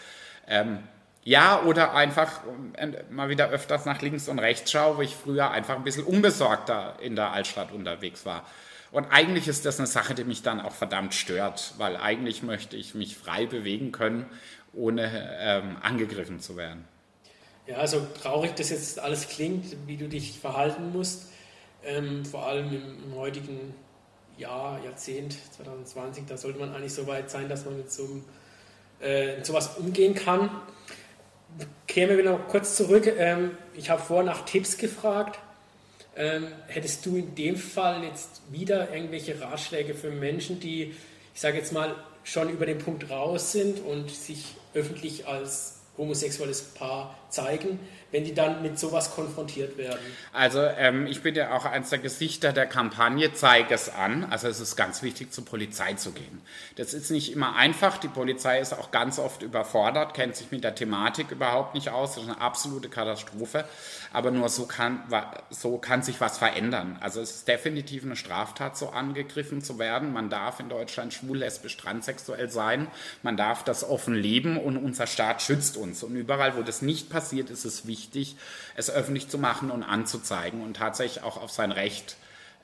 Ähm, 0.47 0.80
ja, 1.23 1.62
oder 1.62 1.93
einfach 1.93 2.41
äh, 2.73 2.88
mal 3.12 3.30
wieder 3.30 3.50
öfters 3.50 3.86
nach 3.86 4.02
links 4.02 4.28
und 4.30 4.39
rechts 4.39 4.71
schaue, 4.71 4.97
wo 4.97 5.02
ich 5.04 5.15
früher 5.15 5.52
einfach 5.52 5.76
ein 5.76 5.84
bisschen 5.84 6.06
unbesorgter 6.06 6.95
in 7.02 7.15
der 7.15 7.34
Altstadt 7.34 7.71
unterwegs 7.71 8.26
war. 8.26 8.43
Und 8.91 9.06
eigentlich 9.12 9.47
ist 9.47 9.63
das 9.63 9.78
eine 9.78 9.86
Sache, 9.86 10.15
die 10.15 10.23
mich 10.23 10.41
dann 10.41 10.60
auch 10.60 10.73
verdammt 10.73 11.13
stört, 11.13 11.76
weil 11.78 11.97
eigentlich 11.97 12.41
möchte 12.41 12.76
ich 12.78 12.95
mich 12.95 13.15
frei 13.15 13.45
bewegen 13.45 13.91
können, 13.91 14.26
ohne 14.73 15.38
ähm, 15.39 15.78
angegriffen 15.84 16.39
zu 16.39 16.58
werden. 16.58 16.88
Ja, 17.67 17.77
also 17.77 18.06
traurig 18.21 18.56
das 18.56 18.69
jetzt 18.69 18.99
alles 18.99 19.27
klingt, 19.27 19.75
wie 19.88 19.97
du 19.97 20.08
dich 20.08 20.39
verhalten 20.39 20.91
musst, 20.93 21.27
ähm, 21.84 22.25
vor 22.25 22.45
allem 22.45 22.67
im, 22.67 23.03
im, 23.03 23.15
heutigen 23.15 23.73
Jahr, 24.38 24.84
Jahrzehnt 24.84 25.38
2020, 25.56 26.25
da 26.27 26.38
sollte 26.38 26.60
man 26.60 26.73
eigentlich 26.73 26.93
so 26.93 27.08
weit 27.08 27.30
sein, 27.30 27.49
dass 27.49 27.65
man 27.65 27.77
mit 27.77 27.91
so 27.91 28.21
äh, 28.99 29.43
sowas 29.43 29.77
umgehen 29.77 30.15
kann 30.15 30.49
kämen 31.88 32.17
wir 32.17 32.23
noch 32.23 32.47
kurz 32.47 32.75
zurück. 32.75 33.12
Ähm, 33.17 33.58
ich 33.73 33.89
habe 33.89 34.01
vorher 34.01 34.25
nach 34.25 34.45
Tipps 34.45 34.77
gefragt. 34.77 35.39
Ähm, 36.15 36.47
hättest 36.67 37.06
du 37.06 37.15
in 37.15 37.36
dem 37.36 37.56
Fall 37.56 38.03
jetzt 38.03 38.41
wieder 38.49 38.93
irgendwelche 38.93 39.39
Ratschläge 39.39 39.93
für 39.93 40.10
Menschen, 40.10 40.60
die, 40.60 40.95
ich 41.34 41.41
sage 41.41 41.58
jetzt 41.58 41.73
mal, 41.73 41.95
schon 42.23 42.49
über 42.49 42.65
den 42.65 42.80
Punkt 42.80 43.10
raus 43.10 43.51
sind 43.51 43.80
und 43.80 44.10
sich 44.10 44.56
öffentlich 44.73 45.27
als 45.27 45.80
homosexuelles 45.97 46.62
Paar 46.62 47.17
zeigen, 47.29 47.79
wenn 48.11 48.23
die 48.23 48.33
dann 48.33 48.61
mit 48.61 48.79
sowas 48.79 49.13
konfrontiert 49.13 49.77
werden? 49.77 49.99
Also 50.31 50.61
ähm, 50.61 51.07
ich 51.07 51.21
bin 51.21 51.35
ja 51.35 51.55
auch 51.55 51.65
eines 51.65 51.89
der 51.89 51.99
Gesichter 51.99 52.53
der 52.53 52.65
Kampagne 52.65 53.33
Zeig 53.33 53.69
es 53.71 53.89
an. 53.89 54.25
Also 54.29 54.47
es 54.47 54.59
ist 54.59 54.75
ganz 54.75 55.03
wichtig, 55.03 55.33
zur 55.33 55.45
Polizei 55.45 55.93
zu 55.93 56.11
gehen. 56.11 56.41
Das 56.77 56.93
ist 56.93 57.11
nicht 57.11 57.33
immer 57.33 57.55
einfach. 57.55 57.97
Die 57.97 58.07
Polizei 58.07 58.59
ist 58.59 58.73
auch 58.73 58.91
ganz 58.91 59.19
oft 59.19 59.43
überfordert, 59.43 60.13
kennt 60.13 60.35
sich 60.35 60.51
mit 60.51 60.63
der 60.63 60.75
Thematik 60.75 61.31
überhaupt 61.31 61.75
nicht 61.75 61.89
aus. 61.89 62.15
Das 62.15 62.23
ist 62.23 62.29
eine 62.29 62.39
absolute 62.39 62.87
Katastrophe. 62.87 63.65
Aber 64.13 64.31
nur 64.31 64.47
so 64.47 64.65
kann, 64.65 65.03
so 65.49 65.77
kann 65.77 66.01
sich 66.01 66.21
was 66.21 66.37
verändern. 66.37 66.97
Also 67.01 67.19
es 67.19 67.31
ist 67.31 67.47
definitiv 67.47 68.03
eine 68.03 68.15
Straftat, 68.15 68.77
so 68.77 68.89
angegriffen 68.89 69.61
zu 69.61 69.79
werden. 69.79 70.13
Man 70.13 70.29
darf 70.29 70.61
in 70.61 70.69
Deutschland 70.69 71.13
schwul, 71.13 71.39
lesbisch, 71.39 71.75
transsexuell 71.75 72.49
sein. 72.49 72.87
Man 73.21 73.35
darf 73.35 73.63
das 73.63 73.83
offen 73.83 74.15
leben 74.15 74.57
und 74.57 74.77
unser 74.77 75.07
Staat 75.07 75.41
schützt 75.41 75.75
uns. 75.75 76.03
Und 76.03 76.15
überall, 76.15 76.55
wo 76.55 76.61
das 76.61 76.81
nicht 76.81 77.09
passiert, 77.09 77.16
ist 77.49 77.65
es 77.65 77.88
wichtig, 77.88 78.36
es 78.75 78.89
öffentlich 78.89 79.30
zu 79.30 79.38
machen 79.38 79.71
und 79.71 79.84
anzuzeigen 79.84 80.62
und 80.62 80.75
tatsächlich 80.77 81.23
auch 81.23 81.38
auf 81.41 81.51
sein 81.51 81.71
Recht 81.71 82.17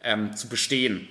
ähm, 0.03 0.35
zu 0.35 0.47
bestehen. 0.47 1.07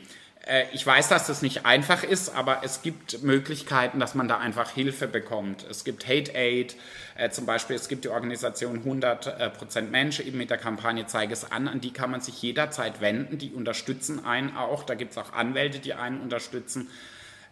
Äh, 0.47 0.65
ich 0.73 0.87
weiß, 0.87 1.09
dass 1.09 1.27
das 1.27 1.43
nicht 1.43 1.65
einfach 1.67 2.03
ist, 2.03 2.35
aber 2.35 2.61
es 2.65 2.83
gibt 2.83 3.23
Möglichkeiten, 3.23 4.01
dass 4.01 4.15
man 4.15 4.29
da 4.29 4.39
einfach 4.39 4.71
Hilfe 4.71 5.07
bekommt. 5.07 5.65
Es 5.69 5.85
gibt 5.85 6.07
Hate 6.07 6.35
Aid, 6.35 6.77
äh, 7.17 7.31
zum 7.31 7.47
Beispiel, 7.47 7.77
es 7.77 7.89
gibt 7.89 8.05
die 8.05 8.09
Organisation 8.09 8.85
100% 8.85 9.83
Mensch, 9.83 10.21
eben 10.21 10.39
mit 10.39 10.51
der 10.51 10.59
Kampagne 10.59 11.07
Zeige 11.07 11.33
es 11.33 11.51
an, 11.51 11.69
an 11.69 11.81
die 11.81 11.93
kann 11.93 12.11
man 12.11 12.21
sich 12.21 12.41
jederzeit 12.43 13.01
wenden, 13.01 13.39
die 13.39 13.53
unterstützen 13.53 14.25
einen 14.25 14.57
auch, 14.57 14.85
da 14.85 14.95
gibt 14.95 15.13
es 15.13 15.19
auch 15.19 15.33
Anwälte, 15.33 15.79
die 15.79 15.95
einen 15.95 16.21
unterstützen. 16.21 16.91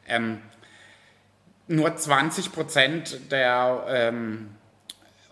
Ähm, 0.09 0.41
nur 1.69 1.91
20% 1.91 3.29
der 3.31 3.85
ähm, 3.89 4.51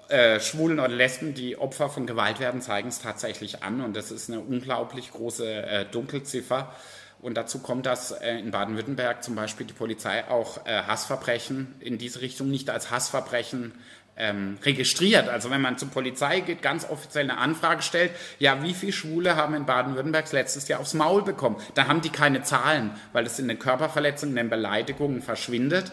äh, 0.08 0.40
Schwulen 0.40 0.78
oder 0.78 0.88
Lesben, 0.88 1.34
die 1.34 1.58
Opfer 1.58 1.88
von 1.88 2.06
Gewalt 2.06 2.40
werden, 2.40 2.60
zeigen 2.60 2.88
es 2.88 3.00
tatsächlich 3.00 3.62
an 3.62 3.80
und 3.80 3.94
das 3.94 4.10
ist 4.10 4.30
eine 4.30 4.40
unglaublich 4.40 5.12
große 5.12 5.46
äh, 5.46 5.84
Dunkelziffer. 5.86 6.72
Und 7.20 7.36
dazu 7.36 7.58
kommt, 7.58 7.86
dass 7.86 8.12
äh, 8.12 8.38
in 8.38 8.52
Baden-Württemberg 8.52 9.24
zum 9.24 9.34
Beispiel 9.34 9.66
die 9.66 9.74
Polizei 9.74 10.28
auch 10.28 10.64
äh, 10.66 10.82
Hassverbrechen 10.82 11.74
in 11.80 11.98
diese 11.98 12.20
Richtung 12.20 12.48
nicht 12.48 12.70
als 12.70 12.90
Hassverbrechen 12.90 13.72
ähm, 14.16 14.58
registriert. 14.62 15.28
Also 15.28 15.50
wenn 15.50 15.60
man 15.60 15.78
zur 15.78 15.90
Polizei 15.90 16.40
geht, 16.40 16.62
ganz 16.62 16.88
offiziell 16.88 17.24
eine 17.24 17.38
Anfrage 17.38 17.82
stellt, 17.82 18.12
ja, 18.38 18.62
wie 18.62 18.74
viele 18.74 18.92
Schwule 18.92 19.36
haben 19.36 19.54
in 19.54 19.66
Baden-Württemberg 19.66 20.30
letztes 20.32 20.68
Jahr 20.68 20.80
aufs 20.80 20.94
Maul 20.94 21.22
bekommen? 21.22 21.56
Dann 21.74 21.88
haben 21.88 22.00
die 22.00 22.10
keine 22.10 22.42
Zahlen, 22.42 22.90
weil 23.12 23.26
es 23.26 23.38
in 23.38 23.48
den 23.48 23.58
Körperverletzungen, 23.58 24.36
in 24.36 24.44
den 24.44 24.50
Beleidigungen 24.50 25.22
verschwindet. 25.22 25.92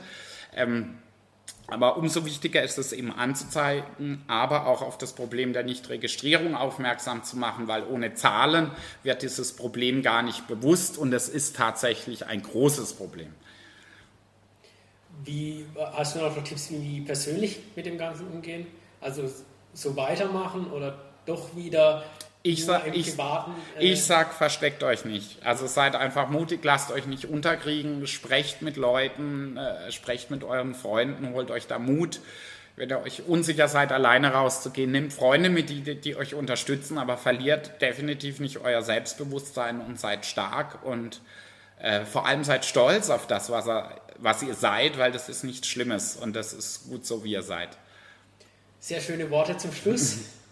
Ähm, 0.55 0.95
aber 1.67 1.97
umso 1.97 2.25
wichtiger 2.25 2.61
ist 2.61 2.77
es 2.77 2.93
eben 2.93 3.11
anzuzeigen, 3.11 4.23
aber 4.27 4.67
auch 4.67 4.81
auf 4.81 4.97
das 4.97 5.13
Problem 5.13 5.53
der 5.53 5.63
Nichtregistrierung 5.63 6.55
aufmerksam 6.55 7.23
zu 7.23 7.37
machen, 7.37 7.67
weil 7.67 7.83
ohne 7.85 8.13
Zahlen 8.13 8.71
wird 9.03 9.23
dieses 9.23 9.55
Problem 9.55 10.03
gar 10.03 10.21
nicht 10.21 10.47
bewusst 10.47 10.97
und 10.97 11.11
es 11.13 11.27
ist 11.27 11.55
tatsächlich 11.55 12.27
ein 12.27 12.43
großes 12.43 12.93
Problem. 12.93 13.33
Wie, 15.23 15.65
hast 15.93 16.15
du 16.15 16.19
noch 16.19 16.43
Tipps, 16.43 16.69
wie 16.71 17.01
persönlich 17.01 17.59
mit 17.75 17.85
dem 17.85 17.97
Ganzen 17.97 18.27
umgehen? 18.27 18.67
Also 19.01 19.29
so 19.73 19.95
weitermachen 19.95 20.71
oder 20.71 20.99
doch 21.25 21.55
wieder 21.55 22.03
ich 22.45 22.63
sag, 22.63 22.95
ich, 22.95 23.17
äh 23.17 23.43
ich 23.79 24.03
sag, 24.03 24.31
versteckt 24.35 24.83
euch 24.83 25.03
nicht. 25.03 25.43
Also 25.43 25.65
seid 25.65 25.95
einfach 25.95 26.29
mutig, 26.29 26.59
lasst 26.63 26.91
euch 26.91 27.07
nicht 27.07 27.25
unterkriegen, 27.25 28.05
sprecht 28.05 28.61
mit 28.61 28.77
Leuten, 28.77 29.57
äh, 29.57 29.91
sprecht 29.91 30.29
mit 30.29 30.43
euren 30.43 30.75
Freunden, 30.75 31.33
holt 31.33 31.49
euch 31.49 31.65
da 31.65 31.79
Mut. 31.79 32.19
Wenn 32.75 32.89
ihr 32.89 33.01
euch 33.01 33.23
unsicher 33.27 33.67
seid, 33.67 33.91
alleine 33.91 34.33
rauszugehen, 34.33 34.91
nehmt 34.91 35.11
Freunde 35.11 35.49
mit, 35.49 35.71
die, 35.71 35.95
die 35.99 36.15
euch 36.15 36.35
unterstützen, 36.35 36.99
aber 36.99 37.17
verliert 37.17 37.81
definitiv 37.81 38.39
nicht 38.39 38.59
euer 38.59 38.83
Selbstbewusstsein 38.83 39.81
und 39.81 39.99
seid 39.99 40.23
stark 40.27 40.85
und 40.85 41.21
äh, 41.79 42.05
vor 42.05 42.27
allem 42.27 42.43
seid 42.43 42.63
stolz 42.63 43.09
auf 43.09 43.25
das, 43.25 43.49
was, 43.49 43.67
er, 43.67 43.99
was 44.19 44.43
ihr 44.43 44.53
seid, 44.53 44.99
weil 44.99 45.11
das 45.11 45.29
ist 45.29 45.43
nichts 45.45 45.67
Schlimmes 45.67 46.15
und 46.15 46.35
das 46.35 46.53
ist 46.53 46.89
gut 46.89 47.07
so, 47.07 47.23
wie 47.23 47.31
ihr 47.31 47.43
seid. 47.43 47.69
Sehr 48.79 49.01
schöne 49.01 49.31
Worte 49.31 49.57
zum 49.57 49.73
Schluss. 49.73 50.19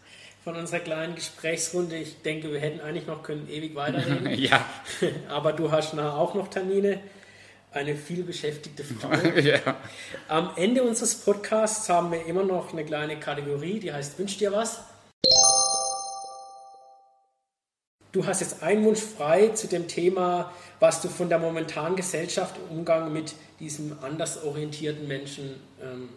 von 0.43 0.55
unserer 0.55 0.79
kleinen 0.79 1.15
Gesprächsrunde. 1.15 1.95
Ich 1.95 2.21
denke, 2.21 2.51
wir 2.51 2.59
hätten 2.59 2.81
eigentlich 2.81 3.07
noch 3.07 3.23
können 3.23 3.47
ewig 3.49 3.75
weiterreden. 3.75 4.33
ja. 4.37 4.65
Aber 5.29 5.53
du 5.53 5.71
hast 5.71 5.93
nachher 5.93 6.15
auch 6.15 6.33
noch 6.33 6.49
Termine. 6.49 6.99
Eine 7.71 7.95
vielbeschäftigte 7.95 8.83
Frau. 8.83 9.11
ja. 9.39 9.59
Am 10.27 10.51
Ende 10.55 10.83
unseres 10.83 11.15
Podcasts 11.15 11.89
haben 11.89 12.11
wir 12.11 12.25
immer 12.25 12.43
noch 12.43 12.71
eine 12.71 12.85
kleine 12.85 13.19
Kategorie, 13.19 13.79
die 13.79 13.91
heißt 13.91 14.19
Wünsch 14.19 14.37
dir 14.37 14.51
was. 14.51 14.81
Du 18.11 18.27
hast 18.27 18.41
jetzt 18.41 18.61
einen 18.61 18.85
Wunsch 18.85 18.99
frei 18.99 19.47
zu 19.49 19.67
dem 19.67 19.87
Thema, 19.87 20.53
was 20.79 21.01
du 21.01 21.07
von 21.07 21.29
der 21.29 21.39
momentanen 21.39 21.95
Gesellschaft 21.95 22.57
im 22.57 22.77
Umgang 22.77 23.11
mit 23.11 23.33
diesem 23.59 23.97
anders 24.03 24.43
orientierten 24.43 25.07
Menschen 25.07 25.59
ähm, 25.81 26.09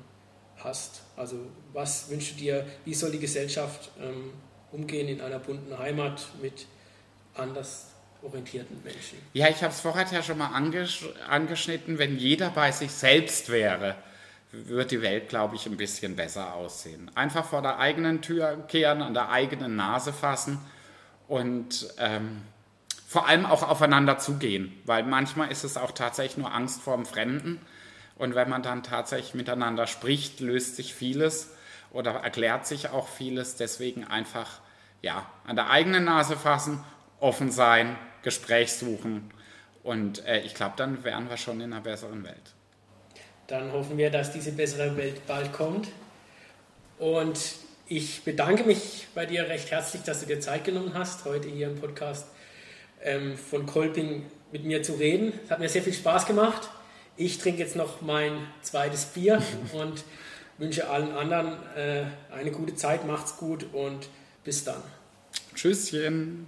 hast. 0.67 1.03
Also 1.17 1.37
was 1.73 2.11
wünschst 2.11 2.33
du 2.33 2.37
dir, 2.37 2.67
wie 2.85 2.93
soll 2.93 3.11
die 3.13 3.19
Gesellschaft 3.19 3.91
ähm, 4.01 4.33
umgehen 4.73 5.09
in 5.09 5.21
einer 5.21 5.39
bunten 5.39 5.79
Heimat 5.79 6.27
mit 6.43 6.67
anders 7.35 7.87
orientierten 8.23 8.83
Menschen? 8.83 9.19
Ja, 9.33 9.49
ich 9.49 9.63
habe 9.63 9.73
es 9.73 9.81
vorher 9.81 10.07
ja 10.11 10.23
schon 10.23 10.39
mal 10.39 10.49
angesch 10.49 11.07
angeschnitten, 11.29 11.99
wenn 11.99 12.19
jeder 12.19 12.51
bei 12.51 12.73
sich 12.73 12.91
selbst 12.91 13.49
wäre, 13.49 13.95
würde 14.53 14.87
die 14.87 15.03
Welt, 15.03 15.29
glaube 15.29 15.57
ich, 15.57 15.67
ein 15.67 15.77
bisschen 15.77 16.17
besser 16.17 16.55
aussehen. 16.55 17.11
Einfach 17.15 17.45
vor 17.45 17.63
der 17.63 17.79
eigenen 17.79 18.23
Tür 18.23 18.65
kehren, 18.69 19.03
an 19.03 19.15
der 19.15 19.31
eigenen 19.31 19.77
Nase 19.77 20.13
fassen 20.13 20.59
und 21.29 21.89
ähm, 21.99 22.43
vor 23.07 23.29
allem 23.29 23.47
auch 23.47 23.63
aufeinander 23.63 24.19
zugehen, 24.19 24.73
weil 24.85 25.05
manchmal 25.05 25.51
ist 25.51 25.65
es 25.65 25.77
auch 25.77 25.93
tatsächlich 25.93 26.39
nur 26.39 26.53
Angst 26.53 26.83
vor 26.83 26.97
dem 26.97 27.07
Fremden 27.07 27.61
und 28.19 28.35
wenn 28.35 28.49
man 28.49 28.63
dann 28.63 28.83
tatsächlich 28.83 29.35
miteinander 29.35 29.87
spricht, 29.87 30.41
löst 30.41 30.77
sich 30.77 30.95
vieles 30.95 31.51
oder 31.91 32.13
erklärt 32.13 32.67
sich 32.67 32.89
auch 32.89 33.09
vieles. 33.09 33.57
Deswegen 33.57 34.05
einfach 34.05 34.61
ja, 35.03 35.27
an 35.47 35.57
der 35.57 35.71
eigenen 35.71 36.05
Nase 36.05 36.37
fassen, 36.37 36.83
offen 37.21 37.51
sein, 37.51 37.97
Gespräch 38.23 38.73
suchen. 38.73 39.31
Und 39.83 40.25
äh, 40.27 40.41
ich 40.41 40.55
glaube, 40.55 40.75
dann 40.77 41.05
wären 41.05 41.29
wir 41.29 41.37
schon 41.37 41.61
in 41.61 41.73
einer 41.73 41.83
besseren 41.83 42.25
Welt. 42.25 42.55
Dann 43.47 43.71
hoffen 43.73 43.97
wir, 43.99 44.11
dass 44.11 44.33
diese 44.33 44.53
bessere 44.53 44.97
Welt 44.97 45.27
bald 45.27 45.53
kommt. 45.53 45.89
Und 46.99 47.39
ich 47.87 48.25
bedanke 48.25 48.65
mich 48.65 49.07
bei 49.15 49.27
dir 49.27 49.49
recht 49.49 49.71
herzlich, 49.71 50.03
dass 50.03 50.21
du 50.21 50.27
dir 50.27 50.41
Zeit 50.41 50.65
genommen 50.65 50.93
hast, 50.95 51.25
heute 51.25 51.49
hier 51.49 51.69
im 51.69 51.79
Podcast 51.79 52.27
ähm, 53.03 53.37
von 53.37 53.67
Kolping 53.67 54.25
mit 54.51 54.65
mir 54.65 54.83
zu 54.83 54.95
reden. 54.95 55.35
Es 55.45 55.51
hat 55.51 55.61
mir 55.61 55.69
sehr 55.69 55.83
viel 55.83 55.93
Spaß 55.93 56.27
gemacht. 56.27 56.69
Ich 57.19 57.39
trinke 57.39 57.61
jetzt 57.61 57.77
noch 57.77 58.03
mein 58.03 58.47
zweites 58.61 59.07
Bier 59.07 59.43
und 59.73 60.05
wünsche 60.59 60.91
allen 60.91 61.13
anderen 61.13 61.55
äh, 61.75 62.05
eine 62.31 62.51
gute 62.51 62.75
Zeit, 62.75 63.07
macht's 63.07 63.39
gut 63.39 63.67
und 63.73 64.11
bis 64.45 64.65
dann. 64.65 64.83
Tschüsschen. 65.55 66.47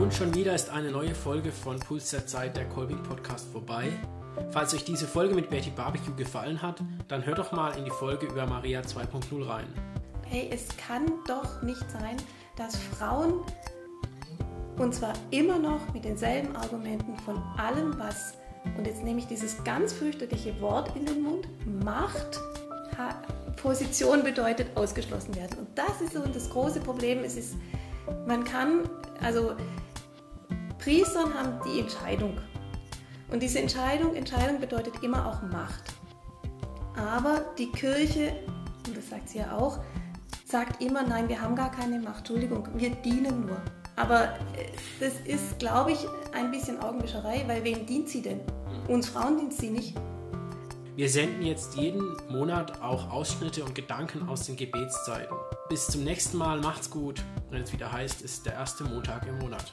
Und 0.00 0.12
schon 0.12 0.34
wieder 0.34 0.52
ist 0.52 0.70
eine 0.70 0.90
neue 0.90 1.14
Folge 1.14 1.52
von 1.52 1.78
Puls 1.78 2.10
der 2.10 2.26
Zeit, 2.26 2.56
der 2.56 2.64
Kolbing 2.64 3.04
Podcast, 3.04 3.46
vorbei. 3.52 3.92
Falls 4.50 4.74
euch 4.74 4.84
diese 4.84 5.06
Folge 5.06 5.36
mit 5.36 5.50
Betty 5.50 5.70
Barbecue 5.70 6.16
gefallen 6.16 6.60
hat, 6.60 6.80
dann 7.06 7.24
hört 7.24 7.38
doch 7.38 7.52
mal 7.52 7.70
in 7.78 7.84
die 7.84 7.92
Folge 7.92 8.26
über 8.26 8.46
Maria 8.46 8.80
2.0 8.80 9.48
rein. 9.48 9.72
Hey, 10.26 10.50
es 10.52 10.66
kann 10.76 11.06
doch 11.28 11.62
nicht 11.62 11.88
sein, 11.88 12.16
dass 12.56 12.76
Frauen 12.76 13.42
und 14.78 14.94
zwar 14.94 15.12
immer 15.30 15.58
noch 15.58 15.92
mit 15.92 16.04
denselben 16.04 16.54
Argumenten 16.56 17.16
von 17.18 17.36
allem, 17.56 17.98
was, 17.98 18.34
und 18.76 18.86
jetzt 18.86 19.02
nehme 19.04 19.18
ich 19.18 19.26
dieses 19.26 19.62
ganz 19.64 19.92
fürchterliche 19.92 20.60
Wort 20.60 20.94
in 20.96 21.06
den 21.06 21.22
Mund, 21.22 21.48
Macht, 21.84 22.40
Position 23.56 24.22
bedeutet 24.22 24.76
ausgeschlossen 24.76 25.34
werden. 25.36 25.58
Und 25.58 25.68
das 25.74 26.00
ist 26.00 26.12
so 26.12 26.20
das 26.20 26.50
große 26.50 26.80
Problem. 26.80 27.24
Es 27.24 27.36
ist, 27.36 27.54
man 28.26 28.44
kann, 28.44 28.88
also 29.22 29.52
Priestern 30.78 31.32
haben 31.32 31.60
die 31.64 31.80
Entscheidung. 31.80 32.36
Und 33.32 33.42
diese 33.42 33.60
Entscheidung, 33.60 34.14
Entscheidung 34.14 34.60
bedeutet 34.60 35.02
immer 35.02 35.26
auch 35.26 35.42
Macht. 35.50 35.94
Aber 36.94 37.40
die 37.58 37.70
Kirche, 37.72 38.34
und 38.86 38.96
das 38.96 39.08
sagt 39.08 39.30
sie 39.30 39.38
ja 39.38 39.56
auch, 39.56 39.78
sagt 40.44 40.82
immer, 40.82 41.02
nein, 41.02 41.28
wir 41.28 41.40
haben 41.40 41.56
gar 41.56 41.70
keine 41.70 41.98
Macht. 41.98 42.18
Entschuldigung, 42.18 42.68
wir 42.74 42.90
dienen 42.90 43.46
nur. 43.46 43.56
Aber 43.96 44.24
äh, 44.24 44.66
das 45.00 45.14
ist, 45.24 45.58
glaube 45.58 45.92
ich, 45.92 45.98
ein 46.32 46.50
bisschen 46.50 46.80
Augenwischerei, 46.80 47.44
weil 47.46 47.62
wem 47.64 47.86
dient 47.86 48.08
sie 48.08 48.22
denn? 48.22 48.40
Uns 48.88 49.08
Frauen 49.08 49.38
dient 49.38 49.54
sie 49.54 49.70
nicht. 49.70 49.94
Wir 50.96 51.08
senden 51.08 51.42
jetzt 51.42 51.74
jeden 51.74 52.16
Monat 52.28 52.80
auch 52.80 53.10
Ausschnitte 53.10 53.64
und 53.64 53.74
Gedanken 53.74 54.28
aus 54.28 54.46
den 54.46 54.56
Gebetszeiten. 54.56 55.36
Bis 55.68 55.88
zum 55.88 56.04
nächsten 56.04 56.36
Mal, 56.36 56.60
macht's 56.60 56.88
gut. 56.88 57.20
Wenn 57.50 57.62
es 57.62 57.72
wieder 57.72 57.90
heißt, 57.90 58.22
ist 58.22 58.46
der 58.46 58.52
erste 58.52 58.84
Montag 58.84 59.26
im 59.26 59.38
Monat. 59.38 59.72